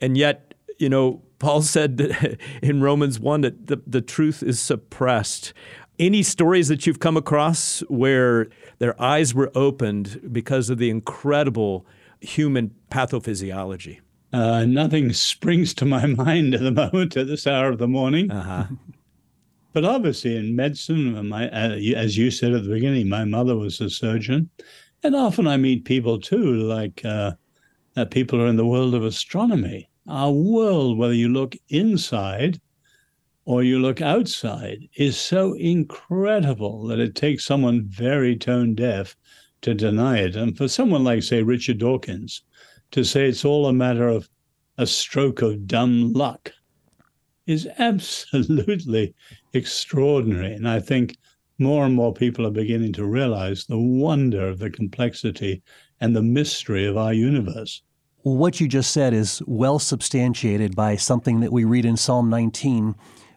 And 0.00 0.18
yet, 0.18 0.52
you 0.80 0.88
know, 0.88 1.22
Paul 1.38 1.62
said 1.76 2.36
in 2.60 2.82
Romans 2.82 3.20
1 3.20 3.42
that 3.42 3.68
the, 3.68 3.80
the 3.86 4.00
truth 4.00 4.42
is 4.42 4.58
suppressed. 4.58 5.52
Any 6.00 6.24
stories 6.24 6.66
that 6.66 6.88
you've 6.88 6.98
come 6.98 7.16
across 7.16 7.80
where 7.82 8.48
their 8.80 9.00
eyes 9.00 9.32
were 9.32 9.52
opened 9.54 10.28
because 10.32 10.70
of 10.70 10.78
the 10.78 10.90
incredible 10.90 11.86
human 12.20 12.74
pathophysiology? 12.90 14.00
Uh, 14.32 14.64
nothing 14.64 15.12
springs 15.12 15.72
to 15.74 15.84
my 15.84 16.06
mind 16.24 16.52
at 16.52 16.62
the 16.62 16.72
moment 16.72 17.16
at 17.16 17.28
this 17.28 17.46
hour 17.46 17.68
of 17.68 17.78
the 17.78 17.86
morning. 17.86 18.28
Uh-huh. 18.32 18.64
But 19.74 19.84
obviously, 19.84 20.36
in 20.36 20.54
medicine, 20.54 21.28
my, 21.28 21.50
uh, 21.50 21.76
as 21.96 22.16
you 22.16 22.30
said 22.30 22.52
at 22.52 22.62
the 22.62 22.68
beginning, 22.68 23.08
my 23.08 23.24
mother 23.24 23.56
was 23.56 23.80
a 23.80 23.90
surgeon. 23.90 24.48
And 25.02 25.16
often 25.16 25.48
I 25.48 25.56
meet 25.56 25.84
people 25.84 26.20
too, 26.20 26.54
like 26.54 27.04
uh, 27.04 27.32
uh, 27.96 28.04
people 28.04 28.40
are 28.40 28.46
in 28.46 28.56
the 28.56 28.64
world 28.64 28.94
of 28.94 29.04
astronomy. 29.04 29.90
Our 30.06 30.30
world, 30.30 30.96
whether 30.96 31.12
you 31.12 31.28
look 31.28 31.56
inside 31.70 32.60
or 33.46 33.64
you 33.64 33.80
look 33.80 34.00
outside 34.00 34.88
is 34.94 35.16
so 35.16 35.54
incredible 35.54 36.86
that 36.86 37.00
it 37.00 37.16
takes 37.16 37.44
someone 37.44 37.82
very 37.88 38.36
tone 38.36 38.76
deaf 38.76 39.16
to 39.62 39.74
deny 39.74 40.18
it. 40.18 40.36
And 40.36 40.56
for 40.56 40.68
someone 40.68 41.02
like, 41.02 41.24
say, 41.24 41.42
Richard 41.42 41.78
Dawkins 41.78 42.42
to 42.92 43.02
say 43.02 43.28
it's 43.28 43.44
all 43.44 43.66
a 43.66 43.72
matter 43.72 44.06
of 44.06 44.30
a 44.78 44.86
stroke 44.86 45.42
of 45.42 45.66
dumb 45.66 46.12
luck 46.12 46.52
is 47.46 47.68
absolutely 47.78 49.16
extraordinary. 49.54 50.52
And 50.52 50.68
I 50.68 50.80
think 50.80 51.16
more 51.58 51.84
and 51.86 51.94
more 51.94 52.12
people 52.12 52.46
are 52.46 52.50
beginning 52.50 52.92
to 52.94 53.04
realize 53.06 53.64
the 53.66 53.78
wonder 53.78 54.48
of 54.48 54.58
the 54.58 54.70
complexity 54.70 55.62
and 56.00 56.14
the 56.14 56.22
mystery 56.22 56.86
of 56.86 56.96
our 56.96 57.12
universe. 57.12 57.82
What 58.22 58.60
you 58.60 58.68
just 58.68 58.90
said 58.90 59.12
is 59.12 59.42
well 59.46 59.78
substantiated 59.78 60.74
by 60.74 60.96
something 60.96 61.40
that 61.40 61.52
we 61.52 61.64
read 61.64 61.84
in 61.84 61.96
Psalm 61.96 62.30
19, 62.30 62.94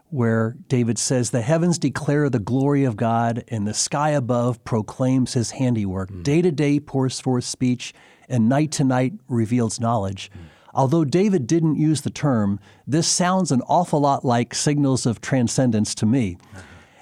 where 0.09 0.55
David 0.69 0.97
says, 0.97 1.29
The 1.29 1.41
heavens 1.41 1.77
declare 1.77 2.29
the 2.29 2.39
glory 2.39 2.85
of 2.85 2.95
God, 2.95 3.43
and 3.49 3.67
the 3.67 3.73
sky 3.73 4.11
above 4.11 4.63
proclaims 4.63 5.33
his 5.33 5.51
handiwork. 5.51 6.09
Mm. 6.09 6.23
Day 6.23 6.41
to 6.41 6.51
day 6.51 6.79
pours 6.79 7.19
forth 7.19 7.43
speech, 7.43 7.93
and 8.29 8.47
night 8.47 8.71
to 8.73 8.85
night 8.85 9.13
reveals 9.27 9.79
knowledge. 9.79 10.31
Mm. 10.31 10.56
Although 10.77 11.05
David 11.05 11.47
didn't 11.47 11.75
use 11.75 12.01
the 12.01 12.11
term, 12.11 12.59
this 12.85 13.07
sounds 13.07 13.51
an 13.51 13.61
awful 13.67 13.99
lot 13.99 14.23
like 14.23 14.53
signals 14.53 15.07
of 15.07 15.19
transcendence 15.19 15.95
to 15.95 16.05
me. 16.05 16.37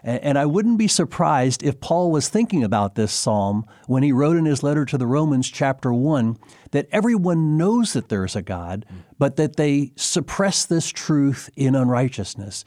And 0.02 0.38
I 0.38 0.46
wouldn't 0.46 0.78
be 0.78 0.88
surprised 0.88 1.62
if 1.62 1.82
Paul 1.82 2.10
was 2.12 2.30
thinking 2.30 2.64
about 2.64 2.96
this 2.96 3.12
psalm 3.12 3.66
when 3.88 4.02
he 4.02 4.12
wrote 4.12 4.38
in 4.38 4.46
his 4.46 4.64
letter 4.64 4.86
to 4.86 4.98
the 4.98 5.08
Romans, 5.08 5.50
chapter 5.50 5.92
1, 5.92 6.38
that 6.72 6.88
everyone 6.92 7.58
knows 7.58 7.94
that 7.94 8.08
there's 8.08 8.36
a 8.36 8.42
God, 8.42 8.86
but 9.18 9.36
that 9.36 9.56
they 9.58 9.92
suppress 9.96 10.64
this 10.64 10.90
truth 10.90 11.50
in 11.58 11.76
unrighteousness. 11.76 12.64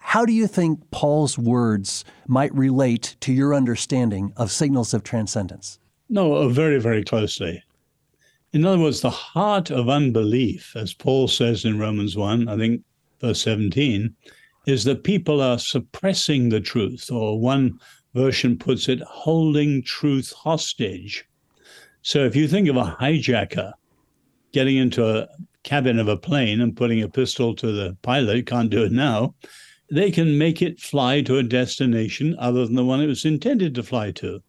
How 0.00 0.26
do 0.26 0.32
you 0.32 0.48
think 0.48 0.90
Paul's 0.90 1.38
words 1.38 2.04
might 2.26 2.54
relate 2.54 3.16
to 3.20 3.32
your 3.32 3.54
understanding 3.54 4.32
of 4.36 4.50
signals 4.50 4.92
of 4.92 5.02
transcendence? 5.02 5.78
No, 6.10 6.48
very, 6.48 6.78
very 6.78 7.04
closely. 7.04 7.62
In 8.52 8.66
other 8.66 8.82
words, 8.82 9.00
the 9.00 9.10
heart 9.10 9.70
of 9.70 9.88
unbelief, 9.88 10.76
as 10.76 10.92
Paul 10.92 11.26
says 11.26 11.64
in 11.64 11.78
Romans 11.78 12.16
1, 12.16 12.48
I 12.48 12.56
think 12.58 12.82
verse 13.20 13.40
17, 13.40 14.14
is 14.66 14.84
that 14.84 15.04
people 15.04 15.40
are 15.40 15.58
suppressing 15.58 16.48
the 16.48 16.60
truth, 16.60 17.10
or 17.10 17.40
one 17.40 17.78
version 18.14 18.58
puts 18.58 18.90
it, 18.90 19.00
holding 19.00 19.82
truth 19.82 20.32
hostage. 20.32 21.24
So 22.02 22.24
if 22.24 22.36
you 22.36 22.46
think 22.46 22.68
of 22.68 22.76
a 22.76 22.96
hijacker 23.00 23.72
getting 24.52 24.76
into 24.76 25.08
a 25.08 25.28
cabin 25.62 25.98
of 25.98 26.08
a 26.08 26.16
plane 26.16 26.60
and 26.60 26.76
putting 26.76 27.02
a 27.02 27.08
pistol 27.08 27.54
to 27.54 27.72
the 27.72 27.96
pilot, 28.02 28.46
can't 28.46 28.68
do 28.68 28.84
it 28.84 28.92
now, 28.92 29.34
they 29.90 30.10
can 30.10 30.36
make 30.36 30.60
it 30.60 30.78
fly 30.78 31.22
to 31.22 31.38
a 31.38 31.42
destination 31.42 32.36
other 32.38 32.66
than 32.66 32.74
the 32.74 32.84
one 32.84 33.00
it 33.00 33.06
was 33.06 33.24
intended 33.24 33.74
to 33.74 33.82
fly 33.82 34.10
to. 34.10 34.42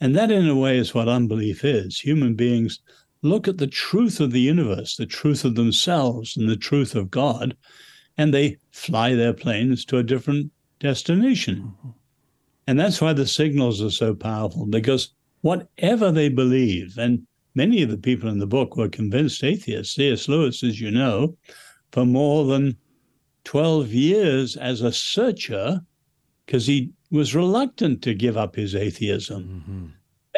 And 0.00 0.14
that, 0.16 0.30
in 0.30 0.48
a 0.48 0.56
way, 0.56 0.78
is 0.78 0.94
what 0.94 1.08
unbelief 1.08 1.64
is. 1.64 1.98
Human 2.00 2.34
beings 2.34 2.80
look 3.22 3.48
at 3.48 3.58
the 3.58 3.66
truth 3.66 4.20
of 4.20 4.30
the 4.30 4.40
universe, 4.40 4.96
the 4.96 5.06
truth 5.06 5.44
of 5.44 5.54
themselves, 5.54 6.36
and 6.36 6.48
the 6.48 6.56
truth 6.56 6.94
of 6.94 7.10
God, 7.10 7.56
and 8.16 8.32
they 8.32 8.58
fly 8.70 9.14
their 9.14 9.32
planes 9.32 9.84
to 9.86 9.98
a 9.98 10.02
different 10.02 10.50
destination. 10.80 11.56
Mm-hmm. 11.56 11.88
And 12.66 12.78
that's 12.78 13.00
why 13.00 13.12
the 13.12 13.26
signals 13.26 13.82
are 13.82 13.90
so 13.90 14.14
powerful, 14.14 14.66
because 14.66 15.14
whatever 15.40 16.12
they 16.12 16.28
believe, 16.28 16.98
and 16.98 17.26
many 17.54 17.82
of 17.82 17.90
the 17.90 17.96
people 17.96 18.28
in 18.28 18.38
the 18.38 18.46
book 18.46 18.76
were 18.76 18.88
convinced 18.88 19.42
atheists. 19.42 19.94
C.S. 19.94 20.28
Lewis, 20.28 20.62
as 20.62 20.80
you 20.80 20.90
know, 20.90 21.36
for 21.92 22.04
more 22.04 22.44
than 22.44 22.76
12 23.44 23.88
years 23.88 24.56
as 24.56 24.82
a 24.82 24.92
searcher, 24.92 25.80
because 26.44 26.66
he 26.66 26.90
was 27.10 27.34
reluctant 27.34 28.02
to 28.02 28.14
give 28.14 28.36
up 28.36 28.54
his 28.54 28.74
atheism. 28.74 29.64
Mm-hmm. 29.66 29.86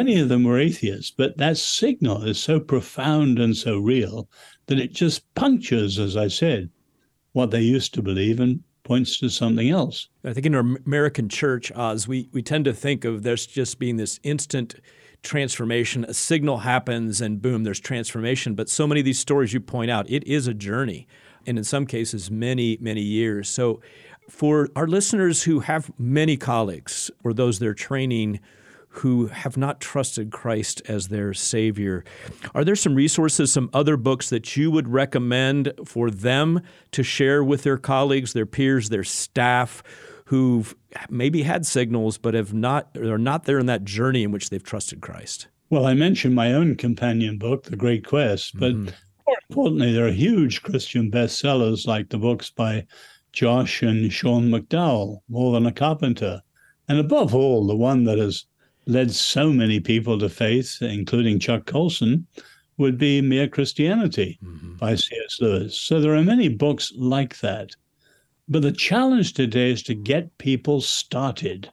Many 0.00 0.18
of 0.18 0.30
them 0.30 0.44
were 0.44 0.58
atheists, 0.58 1.10
but 1.10 1.36
that 1.36 1.58
signal 1.58 2.24
is 2.24 2.38
so 2.38 2.58
profound 2.58 3.38
and 3.38 3.54
so 3.54 3.76
real 3.76 4.30
that 4.64 4.80
it 4.80 4.94
just 4.94 5.34
punctures, 5.34 5.98
as 5.98 6.16
I 6.16 6.28
said, 6.28 6.70
what 7.32 7.50
they 7.50 7.60
used 7.60 7.92
to 7.94 8.02
believe 8.02 8.40
and 8.40 8.62
points 8.82 9.18
to 9.18 9.28
something 9.28 9.68
else. 9.68 10.08
I 10.24 10.32
think 10.32 10.46
in 10.46 10.54
our 10.54 10.64
American 10.86 11.28
church, 11.28 11.70
Os, 11.72 12.08
we, 12.08 12.30
we 12.32 12.40
tend 12.40 12.64
to 12.64 12.72
think 12.72 13.04
of 13.04 13.24
there's 13.24 13.46
just 13.46 13.78
being 13.78 13.98
this 13.98 14.18
instant 14.22 14.76
transformation. 15.22 16.06
A 16.06 16.14
signal 16.14 16.56
happens 16.60 17.20
and 17.20 17.42
boom, 17.42 17.64
there's 17.64 17.78
transformation. 17.78 18.54
But 18.54 18.70
so 18.70 18.86
many 18.86 19.02
of 19.02 19.04
these 19.04 19.18
stories 19.18 19.52
you 19.52 19.60
point 19.60 19.90
out, 19.90 20.08
it 20.08 20.26
is 20.26 20.46
a 20.46 20.54
journey. 20.54 21.06
And 21.46 21.58
in 21.58 21.64
some 21.64 21.84
cases, 21.84 22.30
many, 22.30 22.78
many 22.80 23.02
years. 23.02 23.50
So 23.50 23.82
for 24.30 24.70
our 24.74 24.86
listeners 24.86 25.42
who 25.42 25.60
have 25.60 25.92
many 25.98 26.38
colleagues 26.38 27.10
or 27.22 27.34
those 27.34 27.58
they're 27.58 27.74
training 27.74 28.40
who 28.92 29.28
have 29.28 29.56
not 29.56 29.80
trusted 29.80 30.30
Christ 30.30 30.82
as 30.88 31.08
their 31.08 31.32
Savior. 31.32 32.04
Are 32.54 32.64
there 32.64 32.76
some 32.76 32.94
resources, 32.94 33.52
some 33.52 33.70
other 33.72 33.96
books 33.96 34.30
that 34.30 34.56
you 34.56 34.70
would 34.70 34.88
recommend 34.88 35.72
for 35.84 36.10
them 36.10 36.60
to 36.92 37.02
share 37.02 37.42
with 37.44 37.62
their 37.62 37.78
colleagues, 37.78 38.32
their 38.32 38.46
peers, 38.46 38.88
their 38.88 39.04
staff? 39.04 39.82
Who've 40.26 40.76
maybe 41.08 41.42
had 41.42 41.66
signals 41.66 42.18
but 42.18 42.34
have 42.34 42.54
not 42.54 42.96
are 42.96 43.18
not 43.18 43.44
there 43.44 43.58
in 43.58 43.66
that 43.66 43.84
journey 43.84 44.22
in 44.22 44.30
which 44.30 44.50
they've 44.50 44.62
trusted 44.62 45.00
Christ. 45.00 45.48
Well, 45.70 45.86
I 45.86 45.94
mentioned 45.94 46.34
my 46.34 46.52
own 46.52 46.76
companion 46.76 47.38
book, 47.38 47.64
The 47.64 47.76
Great 47.76 48.06
Quest, 48.06 48.58
but 48.58 48.72
mm-hmm. 48.72 48.90
more 49.26 49.36
importantly, 49.48 49.92
there 49.92 50.06
are 50.06 50.12
huge 50.12 50.62
Christian 50.62 51.10
bestsellers 51.10 51.86
like 51.86 52.10
the 52.10 52.18
books 52.18 52.50
by 52.50 52.86
Josh 53.32 53.82
and 53.82 54.12
Sean 54.12 54.50
McDowell, 54.50 55.20
More 55.28 55.52
Than 55.52 55.66
a 55.66 55.72
Carpenter, 55.72 56.42
and 56.88 56.98
above 56.98 57.34
all, 57.34 57.66
the 57.68 57.76
one 57.76 58.04
that 58.04 58.18
has 58.18 58.46
led 58.90 59.12
so 59.12 59.52
many 59.52 59.80
people 59.80 60.18
to 60.18 60.28
faith, 60.28 60.82
including 60.82 61.38
Chuck 61.38 61.66
Colson, 61.66 62.26
would 62.76 62.98
be 62.98 63.20
Mere 63.20 63.46
Christianity 63.46 64.38
mm-hmm. 64.42 64.74
by 64.76 64.96
C.S. 64.96 65.38
Lewis. 65.40 65.78
So 65.78 66.00
there 66.00 66.14
are 66.14 66.22
many 66.22 66.48
books 66.48 66.92
like 66.96 67.38
that. 67.40 67.70
But 68.48 68.62
the 68.62 68.72
challenge 68.72 69.34
today 69.34 69.70
is 69.70 69.82
to 69.84 69.94
get 69.94 70.36
people 70.38 70.80
started. 70.80 71.70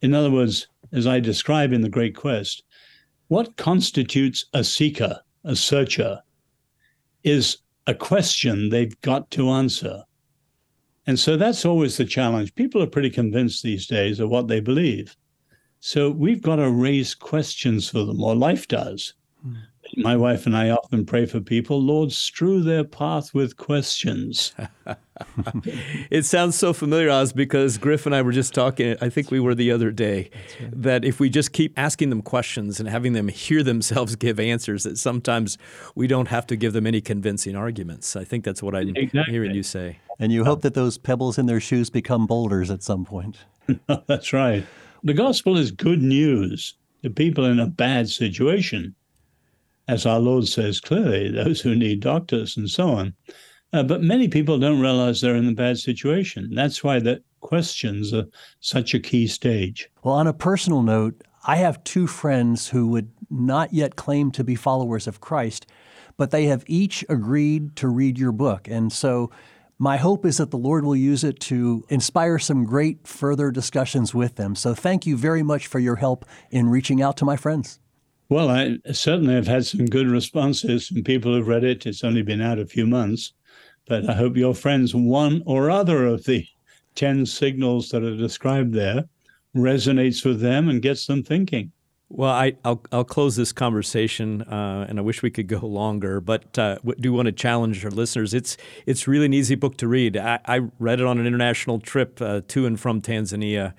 In 0.00 0.14
other 0.14 0.30
words, 0.30 0.68
as 0.92 1.06
I 1.06 1.18
describe 1.18 1.72
in 1.72 1.80
The 1.80 1.88
Great 1.88 2.14
Quest, 2.14 2.62
what 3.28 3.56
constitutes 3.56 4.44
a 4.52 4.62
seeker, 4.62 5.18
a 5.44 5.56
searcher, 5.56 6.20
is 7.24 7.58
a 7.86 7.94
question 7.94 8.68
they've 8.68 9.00
got 9.00 9.30
to 9.32 9.50
answer. 9.50 10.04
And 11.06 11.18
so 11.18 11.36
that's 11.36 11.64
always 11.64 11.96
the 11.96 12.04
challenge. 12.04 12.54
People 12.54 12.80
are 12.82 12.86
pretty 12.86 13.10
convinced 13.10 13.62
these 13.62 13.86
days 13.86 14.20
of 14.20 14.28
what 14.28 14.46
they 14.46 14.60
believe. 14.60 15.16
So 15.84 16.10
we've 16.12 16.40
got 16.40 16.56
to 16.56 16.70
raise 16.70 17.12
questions 17.12 17.88
for 17.88 18.04
them, 18.04 18.22
or 18.22 18.36
life 18.36 18.68
does. 18.68 19.14
Mm. 19.44 19.56
My 19.96 20.16
wife 20.16 20.46
and 20.46 20.56
I 20.56 20.70
often 20.70 21.04
pray 21.04 21.26
for 21.26 21.40
people, 21.40 21.82
Lord, 21.82 22.12
strew 22.12 22.62
their 22.62 22.84
path 22.84 23.34
with 23.34 23.56
questions. 23.56 24.54
it 26.08 26.24
sounds 26.24 26.54
so 26.54 26.72
familiar, 26.72 27.10
Os, 27.10 27.32
because 27.32 27.78
Griff 27.78 28.06
and 28.06 28.14
I 28.14 28.22
were 28.22 28.30
just 28.30 28.54
talking, 28.54 28.96
I 29.00 29.08
think 29.08 29.32
we 29.32 29.40
were 29.40 29.56
the 29.56 29.72
other 29.72 29.90
day, 29.90 30.30
right. 30.60 30.82
that 30.82 31.04
if 31.04 31.18
we 31.18 31.28
just 31.28 31.52
keep 31.52 31.76
asking 31.76 32.10
them 32.10 32.22
questions 32.22 32.78
and 32.78 32.88
having 32.88 33.12
them 33.12 33.26
hear 33.26 33.64
themselves 33.64 34.14
give 34.14 34.38
answers, 34.38 34.84
that 34.84 34.98
sometimes 34.98 35.58
we 35.96 36.06
don't 36.06 36.28
have 36.28 36.46
to 36.46 36.54
give 36.54 36.74
them 36.74 36.86
any 36.86 37.00
convincing 37.00 37.56
arguments. 37.56 38.14
I 38.14 38.22
think 38.22 38.44
that's 38.44 38.62
what 38.62 38.76
I'm 38.76 38.94
exactly. 38.94 39.32
hearing 39.32 39.52
you 39.52 39.64
say. 39.64 39.98
And 40.20 40.30
you 40.30 40.44
hope 40.44 40.62
that 40.62 40.74
those 40.74 40.96
pebbles 40.96 41.38
in 41.38 41.46
their 41.46 41.60
shoes 41.60 41.90
become 41.90 42.28
boulders 42.28 42.70
at 42.70 42.84
some 42.84 43.04
point. 43.04 43.38
that's 44.06 44.32
right. 44.32 44.64
The 45.04 45.14
gospel 45.14 45.56
is 45.56 45.72
good 45.72 46.02
news 46.02 46.74
to 47.02 47.10
people 47.10 47.44
in 47.44 47.58
a 47.58 47.66
bad 47.66 48.08
situation, 48.08 48.94
as 49.88 50.06
our 50.06 50.20
Lord 50.20 50.46
says 50.46 50.80
clearly, 50.80 51.30
those 51.32 51.60
who 51.60 51.74
need 51.74 52.00
doctors 52.00 52.56
and 52.56 52.70
so 52.70 52.90
on. 52.90 53.14
Uh, 53.72 53.82
but 53.82 54.02
many 54.02 54.28
people 54.28 54.58
don't 54.58 54.80
realize 54.80 55.20
they're 55.20 55.34
in 55.34 55.48
a 55.48 55.54
bad 55.54 55.78
situation. 55.78 56.54
That's 56.54 56.84
why 56.84 57.00
the 57.00 57.22
questions 57.40 58.12
are 58.12 58.26
such 58.60 58.94
a 58.94 59.00
key 59.00 59.26
stage. 59.26 59.88
Well, 60.04 60.14
on 60.14 60.26
a 60.26 60.32
personal 60.32 60.82
note, 60.82 61.22
I 61.44 61.56
have 61.56 61.82
two 61.82 62.06
friends 62.06 62.68
who 62.68 62.86
would 62.88 63.10
not 63.30 63.72
yet 63.72 63.96
claim 63.96 64.30
to 64.32 64.44
be 64.44 64.54
followers 64.54 65.06
of 65.06 65.20
Christ, 65.20 65.66
but 66.16 66.30
they 66.30 66.44
have 66.44 66.64
each 66.66 67.04
agreed 67.08 67.74
to 67.76 67.88
read 67.88 68.18
your 68.18 68.30
book. 68.30 68.68
And 68.68 68.92
so 68.92 69.30
my 69.82 69.96
hope 69.96 70.24
is 70.24 70.36
that 70.36 70.52
the 70.52 70.56
Lord 70.56 70.84
will 70.84 70.94
use 70.94 71.24
it 71.24 71.40
to 71.40 71.84
inspire 71.88 72.38
some 72.38 72.64
great 72.64 73.04
further 73.04 73.50
discussions 73.50 74.14
with 74.14 74.36
them. 74.36 74.54
So 74.54 74.76
thank 74.76 75.06
you 75.06 75.16
very 75.16 75.42
much 75.42 75.66
for 75.66 75.80
your 75.80 75.96
help 75.96 76.24
in 76.52 76.68
reaching 76.68 77.02
out 77.02 77.16
to 77.16 77.24
my 77.24 77.36
friends. 77.36 77.80
Well, 78.28 78.48
I 78.48 78.78
certainly 78.92 79.34
have 79.34 79.48
had 79.48 79.66
some 79.66 79.86
good 79.86 80.06
responses 80.06 80.86
from 80.86 81.02
people 81.02 81.34
who've 81.34 81.48
read 81.48 81.64
it. 81.64 81.84
It's 81.84 82.04
only 82.04 82.22
been 82.22 82.40
out 82.40 82.60
a 82.60 82.64
few 82.64 82.86
months, 82.86 83.32
but 83.88 84.08
I 84.08 84.14
hope 84.14 84.36
your 84.36 84.54
friends, 84.54 84.94
one 84.94 85.42
or 85.46 85.68
other 85.68 86.06
of 86.06 86.22
the 86.26 86.46
10 86.94 87.26
signals 87.26 87.88
that 87.88 88.04
are 88.04 88.16
described 88.16 88.74
there, 88.74 89.06
resonates 89.56 90.24
with 90.24 90.40
them 90.40 90.68
and 90.68 90.80
gets 90.80 91.06
them 91.06 91.24
thinking. 91.24 91.72
Well, 92.14 92.30
I, 92.30 92.52
will 92.62 92.84
I'll 92.92 93.04
close 93.04 93.36
this 93.36 93.52
conversation, 93.52 94.42
uh, 94.42 94.84
and 94.86 94.98
I 94.98 95.02
wish 95.02 95.22
we 95.22 95.30
could 95.30 95.46
go 95.46 95.58
longer, 95.66 96.20
but 96.20 96.58
uh, 96.58 96.76
do 97.00 97.14
want 97.14 97.24
to 97.26 97.32
challenge 97.32 97.82
our 97.86 97.90
listeners. 97.90 98.34
It's 98.34 98.58
it's 98.84 99.08
really 99.08 99.24
an 99.24 99.32
easy 99.32 99.54
book 99.54 99.78
to 99.78 99.88
read. 99.88 100.18
I, 100.18 100.38
I 100.44 100.60
read 100.78 101.00
it 101.00 101.06
on 101.06 101.18
an 101.18 101.26
international 101.26 101.80
trip 101.80 102.20
uh, 102.20 102.42
to 102.48 102.66
and 102.66 102.78
from 102.78 103.00
Tanzania. 103.00 103.72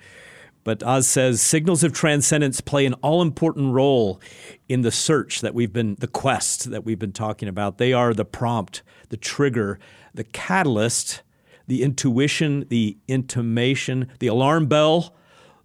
But 0.64 0.82
Os 0.82 1.06
says 1.06 1.42
signals 1.42 1.84
of 1.84 1.92
transcendence 1.92 2.60
play 2.60 2.86
an 2.86 2.94
all 2.94 3.22
important 3.22 3.72
role 3.72 4.20
in 4.68 4.80
the 4.80 4.90
search 4.90 5.40
that 5.42 5.54
we've 5.54 5.72
been, 5.72 5.94
the 6.00 6.08
quest 6.08 6.70
that 6.70 6.84
we've 6.84 6.98
been 6.98 7.12
talking 7.12 7.48
about. 7.48 7.78
They 7.78 7.92
are 7.92 8.14
the 8.14 8.24
prompt, 8.24 8.82
the 9.10 9.16
trigger, 9.16 9.78
the 10.12 10.24
catalyst, 10.24 11.22
the 11.68 11.84
intuition, 11.84 12.66
the 12.68 12.96
intimation, 13.06 14.08
the 14.18 14.26
alarm 14.26 14.66
bell 14.66 15.14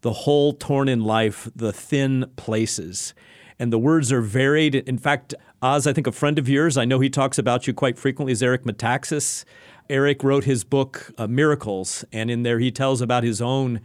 the 0.01 0.13
whole 0.13 0.53
torn 0.53 0.87
in 0.87 1.01
life, 1.01 1.49
the 1.55 1.73
thin 1.73 2.31
places. 2.35 3.13
And 3.57 3.73
the 3.73 3.79
words 3.79 4.11
are 4.11 4.21
varied. 4.21 4.75
In 4.75 4.97
fact, 4.97 5.33
Os, 5.61 5.85
I 5.85 5.93
think 5.93 6.07
a 6.07 6.11
friend 6.11 6.39
of 6.39 6.47
yours, 6.47 6.77
I 6.77 6.85
know 6.85 6.99
he 6.99 7.09
talks 7.09 7.37
about 7.37 7.67
you 7.67 7.73
quite 7.73 7.99
frequently, 7.99 8.31
is 8.31 8.41
Eric 8.41 8.63
Metaxas. 8.63 9.43
Eric 9.89 10.23
wrote 10.23 10.43
his 10.43 10.63
book, 10.63 11.11
uh, 11.17 11.27
Miracles, 11.27 12.05
and 12.11 12.29
in 12.29 12.43
there 12.43 12.59
he 12.59 12.71
tells 12.71 13.01
about 13.01 13.23
his 13.23 13.41
own 13.41 13.81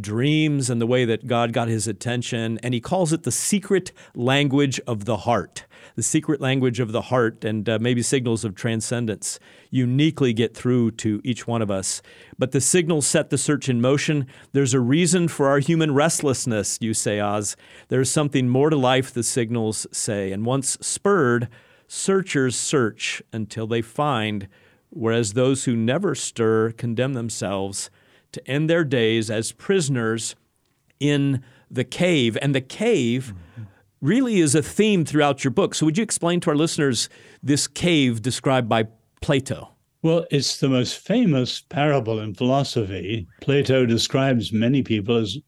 dreams 0.00 0.68
and 0.68 0.80
the 0.80 0.86
way 0.86 1.04
that 1.04 1.28
God 1.28 1.52
got 1.52 1.68
his 1.68 1.86
attention. 1.86 2.58
And 2.62 2.74
he 2.74 2.80
calls 2.80 3.12
it 3.12 3.22
the 3.22 3.30
secret 3.30 3.92
language 4.14 4.80
of 4.86 5.04
the 5.04 5.18
heart 5.18 5.64
the 5.96 6.02
secret 6.02 6.40
language 6.40 6.78
of 6.78 6.92
the 6.92 7.02
heart 7.02 7.44
and 7.44 7.68
uh, 7.68 7.78
maybe 7.80 8.02
signals 8.02 8.44
of 8.44 8.54
transcendence 8.54 9.40
uniquely 9.70 10.32
get 10.32 10.54
through 10.54 10.90
to 10.92 11.20
each 11.24 11.46
one 11.46 11.62
of 11.62 11.70
us. 11.70 12.02
But 12.38 12.52
the 12.52 12.60
signals 12.60 13.06
set 13.06 13.30
the 13.30 13.38
search 13.38 13.68
in 13.68 13.80
motion. 13.80 14.26
There's 14.52 14.74
a 14.74 14.80
reason 14.80 15.26
for 15.26 15.48
our 15.48 15.58
human 15.58 15.94
restlessness, 15.94 16.78
you 16.80 16.92
say, 16.92 17.18
Os. 17.18 17.56
There's 17.88 18.10
something 18.10 18.48
more 18.48 18.70
to 18.70 18.76
life, 18.76 19.12
the 19.12 19.22
signals 19.22 19.86
say. 19.90 20.32
And 20.32 20.44
once 20.44 20.76
spurred, 20.82 21.48
searchers 21.88 22.56
search 22.56 23.22
until 23.32 23.66
they 23.66 23.80
find, 23.80 24.48
whereas 24.96 25.32
those 25.32 25.64
who 25.64 25.76
never 25.76 26.14
stir 26.14 26.72
condemn 26.72 27.14
themselves 27.14 27.90
to 28.32 28.50
end 28.50 28.68
their 28.68 28.84
days 28.84 29.30
as 29.30 29.52
prisoners 29.52 30.34
in 30.98 31.42
the 31.70 31.84
cave. 31.84 32.36
And 32.40 32.54
the 32.54 32.60
cave 32.60 33.34
mm-hmm 33.34 33.62
really 34.00 34.40
is 34.40 34.54
a 34.54 34.62
theme 34.62 35.04
throughout 35.04 35.44
your 35.44 35.50
book. 35.50 35.74
So, 35.74 35.86
would 35.86 35.98
you 35.98 36.04
explain 36.04 36.40
to 36.40 36.50
our 36.50 36.56
listeners 36.56 37.08
this 37.42 37.66
cave 37.66 38.22
described 38.22 38.68
by 38.68 38.84
Plato? 39.20 39.70
Well, 40.02 40.24
it's 40.30 40.60
the 40.60 40.68
most 40.68 40.98
famous 40.98 41.62
parable 41.62 42.20
in 42.20 42.34
philosophy. 42.34 43.26
Plato 43.40 43.86
describes 43.86 44.52
many 44.52 44.82
people 44.82 45.16
as 45.16 45.38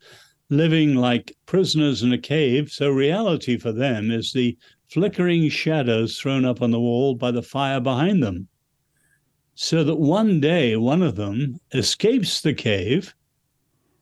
living 0.50 0.94
like 0.94 1.36
prisoners 1.46 2.02
in 2.02 2.12
a 2.12 2.18
cave. 2.18 2.70
So, 2.70 2.90
reality 2.90 3.56
for 3.56 3.72
them 3.72 4.10
is 4.10 4.32
the 4.32 4.56
flickering 4.88 5.48
shadows 5.48 6.18
thrown 6.18 6.44
up 6.44 6.62
on 6.62 6.70
the 6.70 6.80
wall 6.80 7.14
by 7.14 7.30
the 7.30 7.42
fire 7.42 7.80
behind 7.80 8.22
them. 8.22 8.48
So 9.60 9.82
that 9.82 9.96
one 9.96 10.38
day 10.38 10.76
one 10.76 11.02
of 11.02 11.16
them 11.16 11.58
escapes 11.72 12.40
the 12.40 12.54
cave 12.54 13.12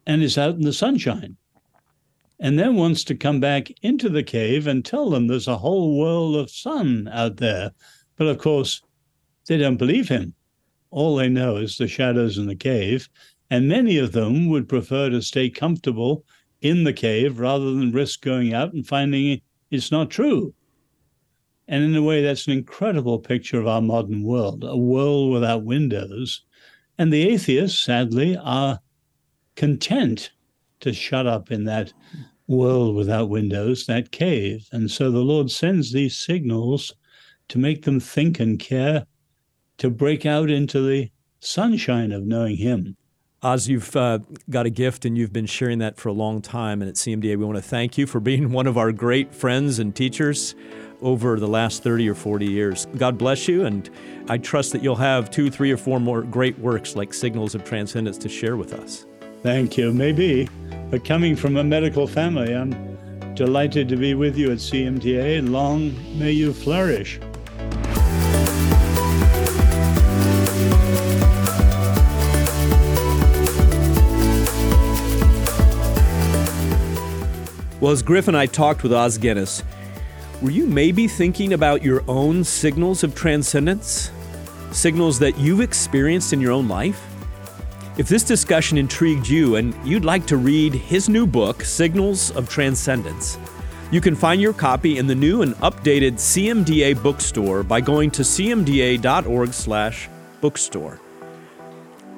and 0.07 0.23
is 0.23 0.37
out 0.37 0.57
in 0.57 0.61
the 0.61 0.73
sunshine 0.75 1.38
and 2.38 2.59
then 2.59 2.77
wants 2.77 3.03
to 3.05 3.14
come 3.14 3.40
back 3.40 3.73
into 3.81 4.11
the 4.11 4.23
cave 4.23 4.66
and 4.66 4.85
tell 4.85 5.09
them 5.09 5.27
there's 5.27 5.49
a 5.49 5.57
whole 5.57 5.99
world 5.99 6.37
of 6.37 6.51
sun 6.51 7.09
out 7.11 7.38
there. 7.38 7.71
But 8.16 8.27
of 8.27 8.37
course, 8.37 8.83
they 9.47 9.57
don't 9.57 9.79
believe 9.79 10.11
him. 10.11 10.35
All 10.90 11.16
they 11.16 11.31
know 11.31 11.57
is 11.57 11.79
the 11.79 11.88
shadows 11.88 12.37
in 12.37 12.49
the 12.49 12.55
cave. 12.55 13.09
And 13.49 13.66
many 13.66 13.97
of 13.97 14.12
them 14.12 14.51
would 14.51 14.69
prefer 14.69 15.09
to 15.09 15.23
stay 15.23 15.49
comfortable 15.49 16.27
in 16.61 16.85
the 16.85 16.92
cave 16.92 17.40
rather 17.40 17.73
than 17.73 17.92
risk 17.92 18.21
going 18.21 18.53
out 18.53 18.75
and 18.75 18.87
finding 18.87 19.40
it's 19.71 19.90
not 19.90 20.11
true. 20.11 20.53
And 21.69 21.83
in 21.83 21.97
a 21.97 22.03
way, 22.03 22.23
that's 22.23 22.47
an 22.47 22.53
incredible 22.53 23.19
picture 23.19 23.59
of 23.59 23.67
our 23.67 23.83
modern 23.83 24.23
world 24.23 24.65
a 24.65 24.77
world 24.77 25.33
without 25.33 25.65
windows. 25.65 26.43
And 26.99 27.13
the 27.13 27.29
atheists, 27.29 27.85
sadly, 27.85 28.37
are 28.37 28.81
content 29.57 30.31
to 30.81 30.93
shut 30.93 31.27
up 31.27 31.51
in 31.51 31.65
that 31.65 31.93
world 32.47 32.95
without 32.95 33.29
windows, 33.29 33.87
that 33.87 34.13
cave. 34.13 34.69
And 34.73 34.91
so 34.91 35.11
the 35.11 35.19
Lord 35.19 35.51
sends 35.51 35.93
these 35.93 36.17
signals 36.17 36.95
to 37.49 37.59
make 37.59 37.85
them 37.85 38.01
think 38.01 38.41
and 38.41 38.59
care, 38.59 39.07
to 39.79 39.91
break 39.91 40.25
out 40.25 40.51
into 40.51 40.87
the 40.87 41.11
sunshine 41.41 42.13
of 42.13 42.25
knowing 42.25 42.57
Him. 42.57 42.97
Os, 43.43 43.69
you've 43.69 43.95
uh, 43.95 44.19
got 44.49 44.67
a 44.67 44.71
gift 44.71 45.05
and 45.05 45.17
you've 45.19 45.33
been 45.33 45.47
sharing 45.47 45.79
that 45.79 45.99
for 45.99 46.09
a 46.09 46.13
long 46.13 46.41
time. 46.41 46.81
And 46.81 46.89
at 46.89 46.97
CMDA, 46.97 47.37
we 47.37 47.45
want 47.45 47.57
to 47.57 47.63
thank 47.63 47.99
you 47.99 48.07
for 48.07 48.21
being 48.21 48.51
one 48.53 48.67
of 48.67 48.79
our 48.79 48.93
great 48.93 49.35
friends 49.35 49.79
and 49.79 49.95
teachers 49.95 50.55
over 51.03 51.39
the 51.39 51.49
last 51.49 51.83
30 51.83 52.09
or 52.09 52.15
40 52.15 52.47
years. 52.47 52.87
God 52.97 53.19
bless 53.19 53.49
you. 53.49 53.65
And 53.65 53.89
I 54.29 54.39
trust 54.39 54.73
that 54.73 54.83
you'll 54.83 54.97
have 54.97 55.31
two, 55.31 55.51
three, 55.51 55.71
or 55.71 55.77
four 55.77 56.01
more 56.01 56.23
great 56.23 56.59
works 56.59 56.97
like 56.97 57.13
Signals 57.15 57.55
of 57.55 57.65
Transcendence 57.65 58.19
to 58.19 58.29
share 58.29 58.57
with 58.57 58.73
us. 58.73 59.07
Thank 59.43 59.77
you. 59.77 59.93
Maybe. 59.93 60.49
But 60.91 61.05
coming 61.05 61.37
from 61.37 61.57
a 61.57 61.65
medical 61.65 62.07
family, 62.07 62.55
I'm 62.55 63.35
delighted 63.35 63.89
to 63.91 63.97
be 63.97 64.15
with 64.15 64.37
you 64.37 64.51
at 64.51 64.59
CMDA, 64.59 65.39
and 65.39 65.53
long 65.53 65.95
may 66.19 66.33
you 66.33 66.53
flourish. 66.53 67.21
Well, 77.79 77.93
as 77.93 78.03
Griff 78.03 78.27
and 78.27 78.37
I 78.37 78.47
talked 78.47 78.83
with 78.83 78.93
Os 78.93 79.19
Guinness, 79.19 79.63
were 80.42 80.51
you 80.51 80.66
maybe 80.66 81.09
thinking 81.09 81.55
about 81.55 81.83
your 81.83 82.05
own 82.09 82.44
signals 82.44 83.03
of 83.03 83.14
transcendence? 83.14 84.11
Signals 84.70 85.18
that 85.18 85.38
you've 85.38 85.62
experienced 85.62 86.35
in 86.35 86.40
your 86.40 86.53
own 86.53 86.68
life? 86.68 87.03
If 87.96 88.09
this 88.09 88.22
discussion 88.22 88.77
intrigued 88.77 89.27
you 89.27 89.57
and 89.57 89.75
you'd 89.83 90.05
like 90.05 90.27
to 90.27 90.37
read 90.37 90.75
his 90.75 91.09
new 91.09 91.27
book, 91.27 91.64
Signals 91.64 92.31
of 92.33 92.51
Transcendence, 92.51 93.38
you 93.90 94.03
can 94.03 94.14
find 94.14 94.42
your 94.42 94.53
copy 94.53 94.99
in 94.99 95.07
the 95.07 95.14
new 95.14 95.40
and 95.40 95.55
updated 95.57 96.14
CMDA 96.14 97.03
bookstore 97.03 97.62
by 97.62 97.81
going 97.81 98.11
to 98.11 98.22
cmda.org/bookstore. 98.22 101.01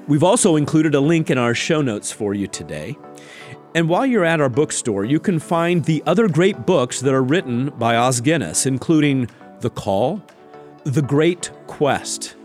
We've 0.09 0.24
also 0.24 0.57
included 0.57 0.96
a 0.96 1.00
link 1.00 1.31
in 1.31 1.38
our 1.38 1.54
show 1.54 1.83
notes 1.83 2.11
for 2.11 2.35
you 2.35 2.48
today. 2.48 2.98
And 3.74 3.88
while 3.88 4.07
you're 4.07 4.24
at 4.24 4.40
our 4.40 4.48
bookstore, 4.48 5.04
you 5.04 5.20
can 5.20 5.38
find 5.38 5.85
the 5.85 6.02
other 6.07 6.28
great 6.28 6.64
books 6.64 7.00
that 7.00 7.12
are 7.12 7.22
written 7.22 7.70
by 7.78 7.96
Os 7.96 8.20
Guinness, 8.20 8.66
including 8.66 9.28
The 9.61 9.70
Call, 9.70 10.22
The 10.85 11.02
Great 11.02 11.50
Quest, 11.66 12.37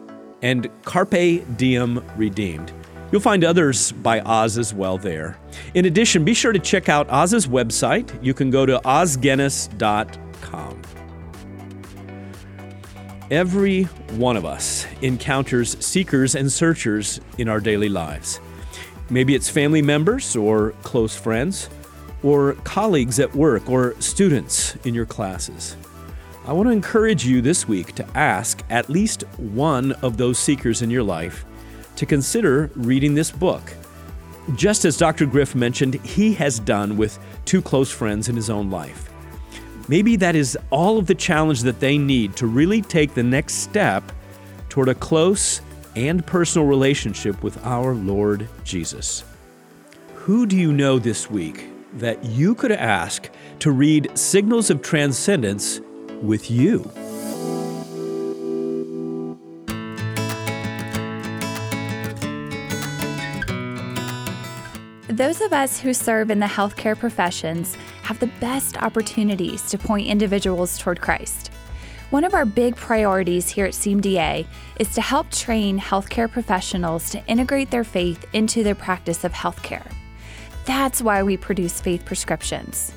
and 0.41 0.69
Carpe 0.83 1.57
Diem 1.57 2.03
Redeemed. 2.17 2.73
You'll 3.11 3.21
find 3.21 3.45
others 3.45 3.91
by 3.91 4.19
Os 4.21 4.57
as 4.57 4.73
well 4.73 4.97
there. 4.97 5.37
In 5.75 5.85
addition, 5.85 6.25
be 6.25 6.33
sure 6.33 6.51
to 6.51 6.59
check 6.59 6.89
out 6.89 7.09
Os's 7.09 7.47
website. 7.47 8.11
You 8.23 8.33
can 8.33 8.49
go 8.49 8.65
to 8.65 8.79
osguinness.com. 8.79 10.81
Every 13.31 13.83
one 13.83 14.35
of 14.35 14.45
us 14.45 14.85
encounters 15.01 15.83
seekers 15.83 16.35
and 16.35 16.51
searchers 16.51 17.21
in 17.37 17.47
our 17.47 17.59
daily 17.59 17.89
lives. 17.89 18.39
Maybe 19.13 19.35
it's 19.35 19.47
family 19.47 19.83
members 19.83 20.35
or 20.35 20.71
close 20.81 21.15
friends, 21.15 21.69
or 22.23 22.53
colleagues 22.63 23.19
at 23.19 23.35
work, 23.35 23.69
or 23.69 23.93
students 24.01 24.75
in 24.85 24.95
your 24.95 25.05
classes. 25.05 25.77
I 26.47 26.53
want 26.53 26.65
to 26.65 26.71
encourage 26.71 27.23
you 27.23 27.39
this 27.39 27.67
week 27.67 27.93
to 27.93 28.17
ask 28.17 28.63
at 28.71 28.89
least 28.89 29.21
one 29.37 29.91
of 30.01 30.17
those 30.17 30.39
seekers 30.39 30.81
in 30.81 30.89
your 30.89 31.03
life 31.03 31.45
to 31.95 32.07
consider 32.07 32.71
reading 32.75 33.13
this 33.13 33.29
book. 33.29 33.75
Just 34.55 34.83
as 34.83 34.97
Dr. 34.97 35.27
Griff 35.27 35.53
mentioned, 35.53 35.93
he 36.03 36.33
has 36.33 36.57
done 36.57 36.97
with 36.97 37.19
two 37.45 37.61
close 37.61 37.91
friends 37.91 38.29
in 38.29 38.35
his 38.35 38.49
own 38.49 38.71
life. 38.71 39.11
Maybe 39.87 40.15
that 40.15 40.35
is 40.35 40.57
all 40.71 40.97
of 40.97 41.05
the 41.05 41.13
challenge 41.13 41.61
that 41.61 41.79
they 41.79 41.99
need 41.99 42.35
to 42.37 42.47
really 42.47 42.81
take 42.81 43.13
the 43.13 43.21
next 43.21 43.57
step 43.57 44.11
toward 44.69 44.89
a 44.89 44.95
close 44.95 45.61
and 45.95 46.25
personal 46.25 46.67
relationship 46.67 47.43
with 47.43 47.63
our 47.65 47.93
Lord 47.93 48.47
Jesus. 48.63 49.23
Who 50.15 50.45
do 50.45 50.55
you 50.55 50.71
know 50.71 50.99
this 50.99 51.29
week 51.29 51.65
that 51.93 52.23
you 52.23 52.55
could 52.55 52.71
ask 52.71 53.29
to 53.59 53.71
read 53.71 54.17
Signals 54.17 54.69
of 54.69 54.81
Transcendence 54.81 55.81
with 56.21 56.49
you? 56.49 56.89
Those 65.09 65.41
of 65.41 65.53
us 65.53 65.79
who 65.79 65.93
serve 65.93 66.31
in 66.31 66.39
the 66.39 66.47
healthcare 66.47 66.97
professions 66.97 67.77
have 68.01 68.19
the 68.19 68.31
best 68.41 68.81
opportunities 68.81 69.61
to 69.69 69.77
point 69.77 70.07
individuals 70.07 70.79
toward 70.79 71.01
Christ. 71.01 71.51
One 72.13 72.25
of 72.25 72.35
our 72.35 72.45
big 72.45 72.75
priorities 72.75 73.49
here 73.49 73.65
at 73.65 73.73
CMDA 73.73 74.45
is 74.79 74.93
to 74.93 75.01
help 75.01 75.31
train 75.31 75.79
healthcare 75.79 76.31
professionals 76.31 77.09
to 77.09 77.25
integrate 77.25 77.71
their 77.71 77.83
faith 77.83 78.23
into 78.33 78.61
their 78.61 78.75
practice 78.75 79.23
of 79.23 79.33
healthcare. 79.33 79.91
That's 80.65 81.01
why 81.01 81.23
we 81.23 81.37
produce 81.37 81.81
faith 81.81 82.05
prescriptions. 82.05 82.93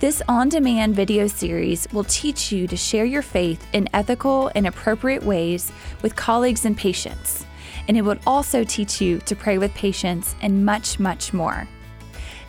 This 0.00 0.20
on 0.28 0.50
demand 0.50 0.94
video 0.94 1.26
series 1.26 1.88
will 1.94 2.04
teach 2.04 2.52
you 2.52 2.66
to 2.66 2.76
share 2.76 3.06
your 3.06 3.22
faith 3.22 3.66
in 3.72 3.88
ethical 3.94 4.50
and 4.54 4.66
appropriate 4.66 5.22
ways 5.22 5.72
with 6.02 6.14
colleagues 6.14 6.66
and 6.66 6.76
patients. 6.76 7.46
And 7.88 7.96
it 7.96 8.02
will 8.02 8.18
also 8.26 8.62
teach 8.62 9.00
you 9.00 9.20
to 9.20 9.34
pray 9.34 9.56
with 9.56 9.72
patients 9.72 10.36
and 10.42 10.66
much, 10.66 10.98
much 10.98 11.32
more. 11.32 11.66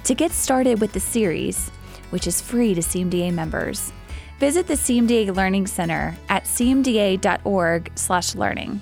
To 0.04 0.14
get 0.14 0.34
started 0.34 0.82
with 0.82 0.92
the 0.92 1.00
series, 1.00 1.70
which 2.10 2.28
is 2.28 2.42
free 2.42 2.74
to 2.74 2.82
CMDA 2.82 3.34
members, 3.34 3.94
visit 4.42 4.66
the 4.66 4.74
CMDA 4.74 5.36
Learning 5.36 5.68
Center 5.68 6.18
at 6.28 6.46
cmda.org/learning. 6.46 8.82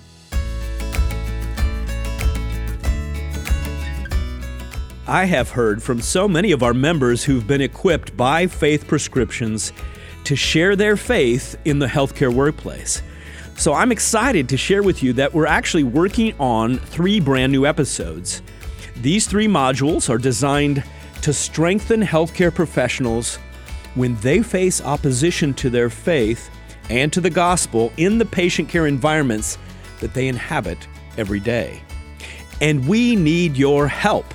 I 5.06 5.26
have 5.26 5.50
heard 5.50 5.84
from 5.84 6.00
so 6.00 6.30
many 6.30 6.54
of 6.54 6.64
our 6.64 6.74
members 6.74 7.26
who've 7.26 7.46
been 7.46 7.60
equipped 7.60 8.16
by 8.16 8.48
faith 8.48 8.88
prescriptions 8.88 9.74
to 10.24 10.38
share 10.38 10.78
their 10.78 10.96
faith 10.96 11.58
in 11.66 11.80
the 11.80 11.88
healthcare 11.88 12.34
workplace. 12.34 13.02
So 13.58 13.74
I'm 13.74 13.92
excited 13.92 14.48
to 14.48 14.56
share 14.56 14.82
with 14.82 15.04
you 15.04 15.12
that 15.14 15.34
we're 15.34 15.46
actually 15.46 15.84
working 15.84 16.34
on 16.40 16.78
three 16.78 17.20
brand 17.20 17.52
new 17.52 17.66
episodes. 17.66 18.42
These 19.02 19.28
three 19.28 19.50
modules 19.50 20.10
are 20.10 20.18
designed 20.18 20.86
to 21.22 21.34
strengthen 21.34 22.02
healthcare 22.02 22.56
professionals 22.56 23.40
when 24.00 24.16
they 24.22 24.42
face 24.42 24.80
opposition 24.80 25.54
to 25.54 25.70
their 25.70 25.90
faith 25.90 26.50
and 26.90 27.12
to 27.12 27.20
the 27.20 27.30
gospel 27.30 27.92
in 27.98 28.18
the 28.18 28.24
patient 28.24 28.70
care 28.70 28.88
environments 28.88 29.58
that 30.00 30.14
they 30.14 30.30
inhabit 30.30 30.88
every 31.18 31.42
day. 31.42 31.82
And 32.62 32.88
we 32.88 33.18
need 33.18 33.58
your 33.58 33.90
help. 33.90 34.34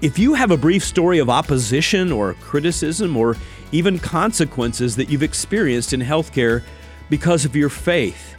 If 0.00 0.18
you 0.18 0.32
have 0.32 0.50
a 0.50 0.56
brief 0.56 0.82
story 0.82 1.18
of 1.18 1.28
opposition 1.28 2.10
or 2.10 2.32
criticism 2.40 3.14
or 3.14 3.36
even 3.70 3.98
consequences 3.98 4.96
that 4.96 5.10
you've 5.10 5.22
experienced 5.22 5.92
in 5.92 6.00
healthcare 6.00 6.62
because 7.10 7.44
of 7.44 7.54
your 7.54 7.68
faith, 7.68 8.34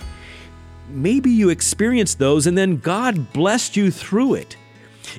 maybe 0.89 1.29
you 1.29 1.49
experienced 1.49 2.17
those 2.17 2.47
and 2.47 2.57
then 2.57 2.77
God 2.77 3.31
blessed 3.31 3.77
you 3.77 3.91
through 3.91 4.33
it. 4.33 4.57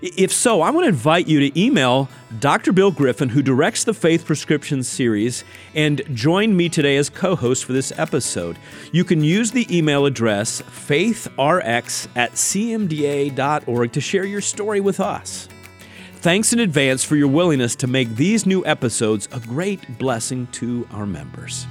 If 0.03 0.33
so, 0.33 0.63
I 0.63 0.71
want 0.71 0.85
to 0.85 0.89
invite 0.89 1.29
you 1.29 1.41
to 1.41 1.61
email 1.61 2.09
Dr. 2.41 2.73
Bill 2.73 2.91
Griffin, 2.91 3.29
who 3.29 3.43
directs 3.43 3.85
the 3.85 3.95
Faith 3.95 4.25
Prescription 4.25 4.83
series, 4.83 5.45
and 5.75 6.03
join 6.13 6.57
me 6.57 6.69
today 6.69 6.97
as 6.97 7.11
co 7.11 7.37
host 7.37 7.65
for 7.65 7.73
this 7.73 7.93
episode. 7.97 8.59
You 8.93 9.05
can 9.05 9.23
use 9.23 9.51
the 9.51 9.67
email 9.77 10.07
address 10.07 10.63
faithrx 10.63 12.09
at 12.17 12.33
cmda.org 12.33 13.93
to 13.93 14.01
share 14.01 14.25
your 14.25 14.41
story 14.41 14.81
with 14.81 15.01
us. 15.01 15.49
Thanks 16.17 16.55
in 16.55 16.59
advance 16.61 17.05
for 17.05 17.17
your 17.17 17.29
willingness 17.29 17.77
to 17.77 17.87
make 17.87 18.17
these 18.17 18.47
new 18.47 18.65
episodes 18.65 19.29
a 19.31 19.41
great 19.41 19.99
blessing 19.99 20.47
to 20.53 20.89
our 20.91 21.05
members. 21.05 21.67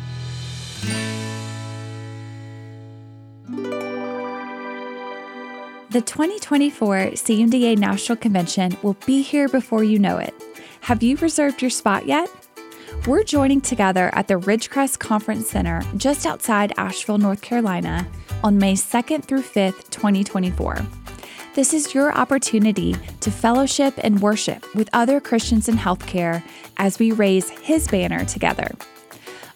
The 5.94 6.02
2024 6.02 7.12
CMDA 7.12 7.78
National 7.78 8.16
Convention 8.16 8.76
will 8.82 8.96
be 9.06 9.22
here 9.22 9.48
before 9.48 9.84
you 9.84 10.00
know 10.00 10.18
it. 10.18 10.34
Have 10.82 11.04
you 11.04 11.18
reserved 11.18 11.62
your 11.62 11.70
spot 11.70 12.08
yet? 12.08 12.32
We're 13.06 13.22
joining 13.22 13.62
together 13.62 14.10
at 14.14 14.28
the 14.28 14.40
Ridgecrest 14.40 14.98
Conference 14.98 15.52
Center 15.52 15.84
just 15.96 16.26
outside 16.26 16.74
Asheville, 16.78 17.20
North 17.20 17.44
Carolina 17.44 18.08
on 18.44 18.58
May 18.58 18.74
2nd 18.74 19.24
through 19.24 19.44
5th, 19.44 19.92
2024. 19.92 20.80
This 21.54 21.76
is 21.76 21.94
your 21.94 22.12
opportunity 22.12 22.96
to 23.20 23.30
fellowship 23.30 23.94
and 24.00 24.20
worship 24.20 24.66
with 24.74 24.90
other 24.94 25.22
Christians 25.22 25.70
in 25.70 25.76
healthcare 25.76 26.42
as 26.78 26.98
we 26.98 27.12
raise 27.12 27.52
His 27.52 27.88
banner 27.88 28.26
together. 28.26 28.72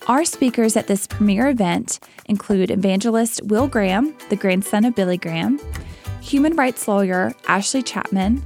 Our 0.05 0.23
speakers 0.23 0.77
at 0.77 0.85
this 0.85 1.07
premier 1.07 1.47
event 1.47 1.99
include 2.27 2.69
evangelist 2.69 3.41
Will 3.45 3.67
Graham, 3.67 4.15
the 4.29 4.35
grandson 4.35 4.85
of 4.85 4.93
Billy 4.93 5.17
Graham, 5.17 5.59
human 6.27 6.55
rights 6.55 6.87
lawyer 6.87 7.33
Ashley 7.47 7.81
Chapman, 7.81 8.43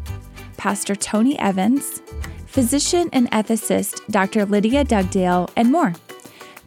Pastor 0.58 0.96
Tony 0.96 1.38
Evans, 1.40 2.02
physician 2.46 3.10
and 3.12 3.30
ethicist 3.32 4.06
Dr. 4.12 4.46
Lydia 4.46 4.86
Dugdale, 4.86 5.50
and 5.56 5.72
more. 5.72 5.96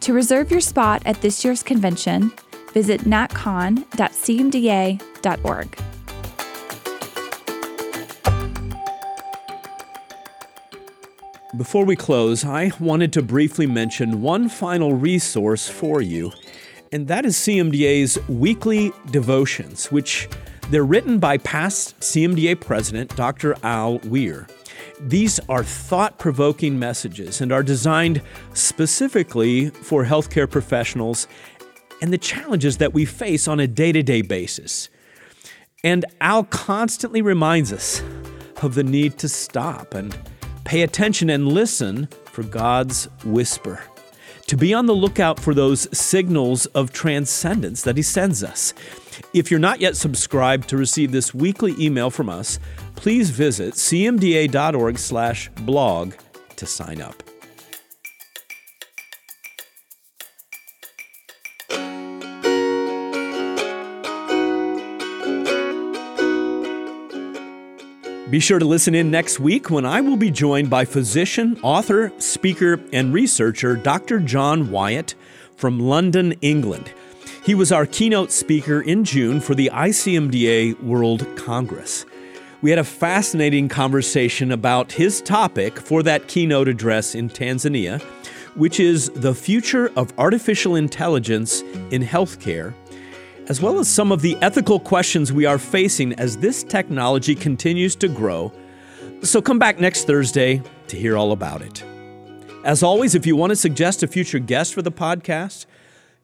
To 0.01 0.11
reserve 0.13 0.51
your 0.51 0.59
spot 0.59 1.01
at 1.05 1.21
this 1.21 1.45
year's 1.45 1.63
convention, 1.63 2.33
visit 2.73 3.01
natcon.cmda.org. 3.01 5.77
Before 11.57 11.85
we 11.85 11.95
close, 11.95 12.43
I 12.43 12.71
wanted 12.81 13.13
to 13.13 13.21
briefly 13.21 13.65
mention 13.65 14.21
one 14.21 14.49
final 14.49 14.93
resource 14.93 15.69
for 15.69 16.01
you, 16.01 16.33
and 16.91 17.07
that 17.07 17.25
is 17.25 17.37
CMDA's 17.37 18.19
weekly 18.27 18.91
devotions, 19.09 19.89
which 19.89 20.27
they're 20.69 20.85
written 20.85 21.19
by 21.19 21.37
past 21.37 21.99
CMDA 21.99 22.59
president 22.59 23.15
Dr. 23.15 23.55
Al 23.63 23.99
Weir. 23.99 24.47
These 24.99 25.39
are 25.49 25.63
thought 25.63 26.19
provoking 26.19 26.79
messages 26.79 27.41
and 27.41 27.51
are 27.51 27.63
designed 27.63 28.21
specifically 28.53 29.69
for 29.69 30.05
healthcare 30.05 30.49
professionals 30.49 31.27
and 32.01 32.11
the 32.11 32.17
challenges 32.17 32.77
that 32.77 32.93
we 32.93 33.05
face 33.05 33.47
on 33.47 33.59
a 33.59 33.67
day 33.67 33.91
to 33.91 34.03
day 34.03 34.21
basis. 34.21 34.89
And 35.83 36.05
Al 36.21 36.43
constantly 36.45 37.21
reminds 37.21 37.71
us 37.71 38.01
of 38.61 38.75
the 38.75 38.83
need 38.83 39.17
to 39.19 39.29
stop 39.29 39.93
and 39.93 40.17
Pay 40.65 40.81
attention 40.81 41.29
and 41.29 41.47
listen 41.47 42.07
for 42.25 42.41
God's 42.41 43.05
whisper. 43.23 43.83
To 44.47 44.57
be 44.57 44.73
on 44.73 44.87
the 44.87 44.95
lookout 44.95 45.39
for 45.39 45.53
those 45.53 45.87
signals 45.97 46.65
of 46.67 46.91
transcendence 46.91 47.83
that 47.83 47.97
He 47.97 48.01
sends 48.01 48.43
us. 48.43 48.73
If 49.33 49.51
you're 49.51 49.59
not 49.59 49.81
yet 49.81 49.95
subscribed 49.95 50.67
to 50.69 50.77
receive 50.77 51.11
this 51.11 51.31
weekly 51.33 51.75
email 51.79 52.09
from 52.09 52.29
us, 52.29 52.59
please 52.95 53.29
visit 53.29 53.75
cmda.org/blog 53.75 56.13
to 56.55 56.65
sign 56.65 57.01
up. 57.01 57.21
Be 68.29 68.39
sure 68.41 68.59
to 68.59 68.65
listen 68.65 68.95
in 68.95 69.11
next 69.11 69.39
week 69.39 69.69
when 69.69 69.85
I 69.85 70.01
will 70.01 70.17
be 70.17 70.31
joined 70.31 70.69
by 70.69 70.83
physician, 70.83 71.57
author, 71.61 72.11
speaker, 72.17 72.81
and 72.91 73.13
researcher 73.13 73.75
Dr. 73.75 74.19
John 74.19 74.71
Wyatt 74.71 75.13
from 75.55 75.79
London, 75.79 76.33
England. 76.41 76.91
He 77.45 77.55
was 77.55 77.71
our 77.71 77.85
keynote 77.85 78.31
speaker 78.31 78.81
in 78.81 79.03
June 79.03 79.39
for 79.39 79.53
the 79.53 79.69
ICMDA 79.71 80.81
World 80.81 81.27
Congress. 81.37 82.05
We 82.61 82.71
had 82.71 82.79
a 82.79 82.83
fascinating 82.83 83.69
conversation 83.69 84.51
about 84.51 84.91
his 84.91 85.21
topic 85.21 85.77
for 85.77 86.01
that 86.03 86.27
keynote 86.27 86.67
address 86.67 87.13
in 87.13 87.29
Tanzania, 87.29 88.01
which 88.55 88.79
is 88.79 89.09
the 89.11 89.35
future 89.35 89.91
of 89.95 90.11
artificial 90.17 90.75
intelligence 90.75 91.61
in 91.91 92.01
healthcare 92.01 92.73
as 93.47 93.61
well 93.61 93.79
as 93.79 93.87
some 93.87 94.11
of 94.11 94.21
the 94.21 94.37
ethical 94.41 94.79
questions 94.79 95.31
we 95.31 95.45
are 95.45 95.59
facing 95.59 96.13
as 96.13 96.37
this 96.37 96.63
technology 96.63 97.35
continues 97.35 97.95
to 97.95 98.07
grow. 98.07 98.51
So 99.21 99.41
come 99.41 99.59
back 99.59 99.79
next 99.79 100.05
Thursday 100.05 100.61
to 100.87 100.97
hear 100.97 101.15
all 101.15 101.31
about 101.31 101.61
it. 101.61 101.83
As 102.63 102.81
always, 102.81 103.13
if 103.13 103.27
you 103.27 103.35
want 103.35 103.51
to 103.51 103.55
suggest 103.55 104.01
a 104.01 104.07
future 104.07 104.39
guest 104.39 104.73
for 104.73 104.81
the 104.81 104.91
podcast, 104.91 105.67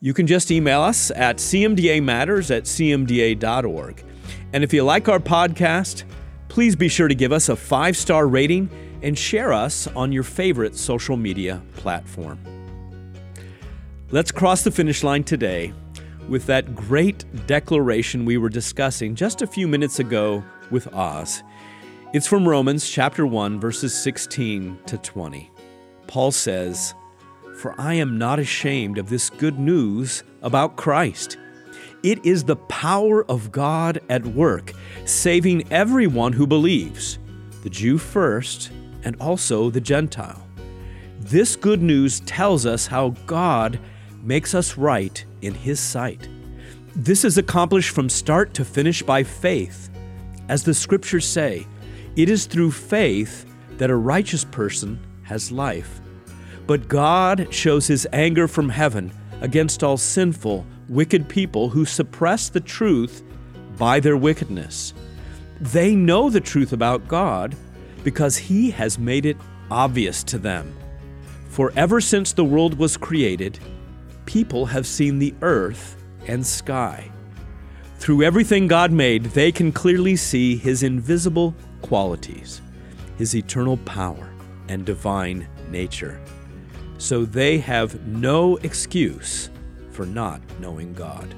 you 0.03 0.15
can 0.15 0.25
just 0.25 0.49
email 0.49 0.81
us 0.81 1.11
at 1.11 1.37
cmdamatters 1.37 2.55
at 2.55 2.63
cmda.org. 2.63 4.03
And 4.51 4.63
if 4.63 4.73
you 4.73 4.83
like 4.83 5.07
our 5.07 5.19
podcast, 5.19 6.03
please 6.49 6.75
be 6.75 6.89
sure 6.89 7.07
to 7.07 7.13
give 7.15 7.31
us 7.31 7.49
a 7.49 7.55
five 7.55 7.95
star 7.95 8.27
rating 8.27 8.69
and 9.03 9.17
share 9.17 9.53
us 9.53 9.87
on 9.87 10.11
your 10.11 10.23
favorite 10.23 10.75
social 10.75 11.15
media 11.15 11.61
platform. 11.75 12.39
Let's 14.09 14.31
cross 14.31 14.63
the 14.63 14.71
finish 14.71 15.03
line 15.03 15.23
today 15.23 15.71
with 16.27 16.47
that 16.47 16.75
great 16.75 17.23
declaration 17.45 18.25
we 18.25 18.37
were 18.37 18.49
discussing 18.49 19.15
just 19.15 19.41
a 19.41 19.47
few 19.47 19.67
minutes 19.67 19.99
ago 19.99 20.43
with 20.71 20.91
Os. 20.93 21.43
It's 22.13 22.27
from 22.27 22.47
Romans 22.49 22.89
chapter 22.89 23.25
1 23.27 23.59
verses 23.59 23.93
16 23.93 24.79
to 24.87 24.97
20. 24.97 25.49
Paul 26.07 26.31
says, 26.31 26.93
"For 27.61 27.75
I 27.79 27.93
am 27.93 28.17
not 28.17 28.39
ashamed 28.39 28.97
of 28.97 29.09
this 29.09 29.29
good 29.29 29.59
news 29.59 30.23
about 30.41 30.77
Christ. 30.77 31.37
It 32.01 32.25
is 32.25 32.43
the 32.43 32.55
power 32.55 33.23
of 33.29 33.51
God 33.51 34.01
at 34.09 34.25
work, 34.25 34.73
saving 35.05 35.71
everyone 35.71 36.33
who 36.33 36.47
believes, 36.47 37.19
the 37.61 37.69
Jew 37.69 37.99
first, 37.99 38.71
and 39.03 39.15
also 39.17 39.69
the 39.69 39.79
Gentile. 39.79 40.41
This 41.19 41.55
good 41.55 41.83
news 41.83 42.21
tells 42.21 42.65
us 42.65 42.87
how 42.87 43.09
God 43.27 43.79
makes 44.23 44.55
us 44.55 44.75
right 44.75 45.23
in 45.43 45.53
His 45.53 45.79
sight. 45.79 46.27
This 46.95 47.23
is 47.23 47.37
accomplished 47.37 47.91
from 47.91 48.09
start 48.09 48.55
to 48.55 48.65
finish 48.65 49.03
by 49.03 49.21
faith. 49.21 49.91
As 50.49 50.63
the 50.63 50.73
scriptures 50.73 51.27
say, 51.27 51.67
it 52.15 52.27
is 52.27 52.47
through 52.47 52.71
faith 52.71 53.45
that 53.77 53.91
a 53.91 53.95
righteous 53.95 54.45
person 54.45 54.99
has 55.21 55.51
life. 55.51 56.01
But 56.67 56.87
God 56.87 57.47
shows 57.53 57.87
his 57.87 58.07
anger 58.13 58.47
from 58.47 58.69
heaven 58.69 59.11
against 59.41 59.83
all 59.83 59.97
sinful, 59.97 60.65
wicked 60.89 61.27
people 61.27 61.69
who 61.69 61.85
suppress 61.85 62.49
the 62.49 62.59
truth 62.59 63.23
by 63.77 63.99
their 63.99 64.17
wickedness. 64.17 64.93
They 65.59 65.95
know 65.95 66.29
the 66.29 66.41
truth 66.41 66.73
about 66.73 67.07
God 67.07 67.55
because 68.03 68.37
he 68.37 68.71
has 68.71 68.97
made 68.97 69.25
it 69.25 69.37
obvious 69.69 70.23
to 70.25 70.37
them. 70.37 70.75
For 71.49 71.73
ever 71.75 71.99
since 72.01 72.33
the 72.33 72.45
world 72.45 72.77
was 72.77 72.97
created, 72.97 73.59
people 74.25 74.65
have 74.67 74.87
seen 74.87 75.19
the 75.19 75.33
earth 75.41 76.01
and 76.27 76.45
sky. 76.45 77.11
Through 77.97 78.23
everything 78.23 78.67
God 78.67 78.91
made, 78.91 79.25
they 79.25 79.51
can 79.51 79.71
clearly 79.71 80.15
see 80.15 80.55
His 80.55 80.81
invisible 80.81 81.53
qualities, 81.81 82.61
His 83.17 83.35
eternal 83.35 83.77
power, 83.77 84.31
and 84.69 84.85
divine 84.85 85.47
nature. 85.69 86.19
So 87.01 87.25
they 87.25 87.57
have 87.57 88.05
no 88.05 88.57
excuse 88.57 89.49
for 89.89 90.05
not 90.05 90.39
knowing 90.59 90.93
God. 90.93 91.33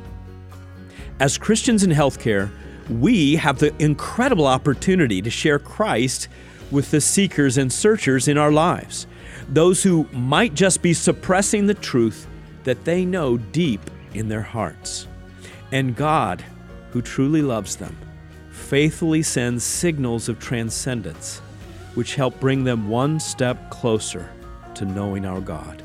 As 1.21 1.37
Christians 1.37 1.83
in 1.83 1.89
healthcare, 1.89 2.51
we 2.89 3.37
have 3.37 3.59
the 3.59 3.73
incredible 3.81 4.45
opportunity 4.45 5.21
to 5.21 5.29
share 5.29 5.59
Christ 5.59 6.27
with 6.69 6.91
the 6.91 6.99
seekers 6.99 7.57
and 7.57 7.71
searchers 7.71 8.27
in 8.27 8.37
our 8.37 8.51
lives, 8.51 9.07
those 9.47 9.81
who 9.81 10.05
might 10.11 10.53
just 10.53 10.81
be 10.81 10.93
suppressing 10.93 11.65
the 11.65 11.73
truth 11.73 12.27
that 12.65 12.83
they 12.83 13.05
know 13.05 13.37
deep 13.37 13.89
in 14.13 14.27
their 14.27 14.41
hearts. 14.41 15.07
And 15.71 15.95
God, 15.95 16.43
who 16.91 17.01
truly 17.01 17.41
loves 17.41 17.77
them, 17.77 17.95
faithfully 18.51 19.23
sends 19.23 19.63
signals 19.63 20.27
of 20.27 20.39
transcendence, 20.39 21.39
which 21.95 22.15
help 22.15 22.37
bring 22.41 22.65
them 22.65 22.89
one 22.89 23.17
step 23.17 23.69
closer 23.69 24.29
to 24.75 24.85
knowing 24.85 25.25
our 25.25 25.41
God. 25.41 25.83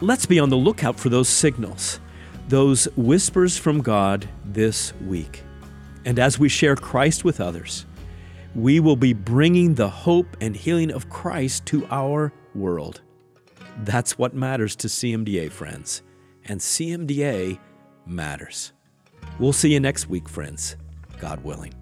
Let's 0.00 0.26
be 0.26 0.38
on 0.38 0.50
the 0.50 0.56
lookout 0.56 0.98
for 0.98 1.08
those 1.08 1.28
signals, 1.28 2.00
those 2.48 2.84
whispers 2.96 3.56
from 3.56 3.80
God 3.80 4.28
this 4.44 4.92
week. 5.06 5.42
And 6.04 6.18
as 6.18 6.38
we 6.38 6.48
share 6.48 6.76
Christ 6.76 7.24
with 7.24 7.40
others, 7.40 7.86
we 8.54 8.80
will 8.80 8.96
be 8.96 9.12
bringing 9.12 9.74
the 9.74 9.88
hope 9.88 10.36
and 10.40 10.56
healing 10.56 10.90
of 10.90 11.10
Christ 11.10 11.66
to 11.66 11.86
our 11.90 12.32
world. 12.54 13.02
That's 13.78 14.16
what 14.16 14.34
matters 14.34 14.76
to 14.76 14.88
CMDA, 14.88 15.50
friends. 15.50 16.02
And 16.44 16.60
CMDA 16.60 17.58
matters. 18.06 18.72
We'll 19.38 19.52
see 19.52 19.72
you 19.72 19.80
next 19.80 20.08
week, 20.08 20.28
friends, 20.28 20.76
God 21.18 21.42
willing. 21.44 21.74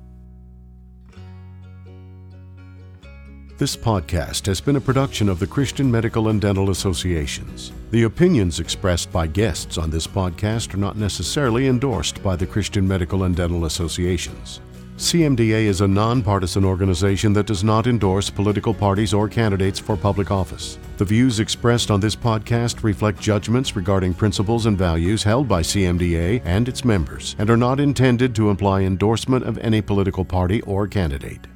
This 3.65 3.79
podcast 3.79 4.45
has 4.45 4.61
been 4.61 4.77
a 4.77 4.81
production 4.89 5.27
of 5.27 5.39
the 5.39 5.47
Christian 5.47 5.91
Medical 5.91 6.29
and 6.29 6.39
Dental 6.39 6.69
Associations. 6.69 7.73
The 7.93 8.03
opinions 8.03 8.61
expressed 8.61 9.11
by 9.11 9.27
guests 9.27 9.79
on 9.79 9.89
this 9.89 10.07
podcast 10.07 10.75
are 10.75 10.77
not 10.77 10.99
necessarily 10.99 11.69
endorsed 11.69 12.23
by 12.23 12.37
the 12.37 12.47
Christian 12.47 12.87
Medical 12.87 13.23
and 13.23 13.35
Dental 13.35 13.65
Associations. 13.65 14.61
CMDA 14.99 15.65
is 15.65 15.81
a 15.81 15.89
nonpartisan 15.89 16.62
organization 16.62 17.33
that 17.33 17.47
does 17.47 17.65
not 17.65 17.87
endorse 17.87 18.29
political 18.29 18.75
parties 18.75 19.15
or 19.15 19.31
candidates 19.31 19.79
for 19.79 19.97
public 19.97 20.31
office. 20.31 20.79
The 20.99 21.07
views 21.07 21.41
expressed 21.41 21.91
on 21.91 22.01
this 22.01 22.15
podcast 22.15 22.83
reflect 22.83 23.19
judgments 23.19 23.75
regarding 23.75 24.12
principles 24.12 24.67
and 24.67 24.77
values 24.77 25.23
held 25.23 25.49
by 25.49 25.62
CMDA 25.62 26.43
and 26.45 26.69
its 26.69 26.85
members 26.85 27.35
and 27.39 27.49
are 27.49 27.57
not 27.57 27.81
intended 27.81 28.35
to 28.35 28.51
imply 28.51 28.83
endorsement 28.83 29.47
of 29.47 29.57
any 29.57 29.81
political 29.81 30.27
party 30.27 30.61
or 30.61 30.87
candidate. 30.87 31.47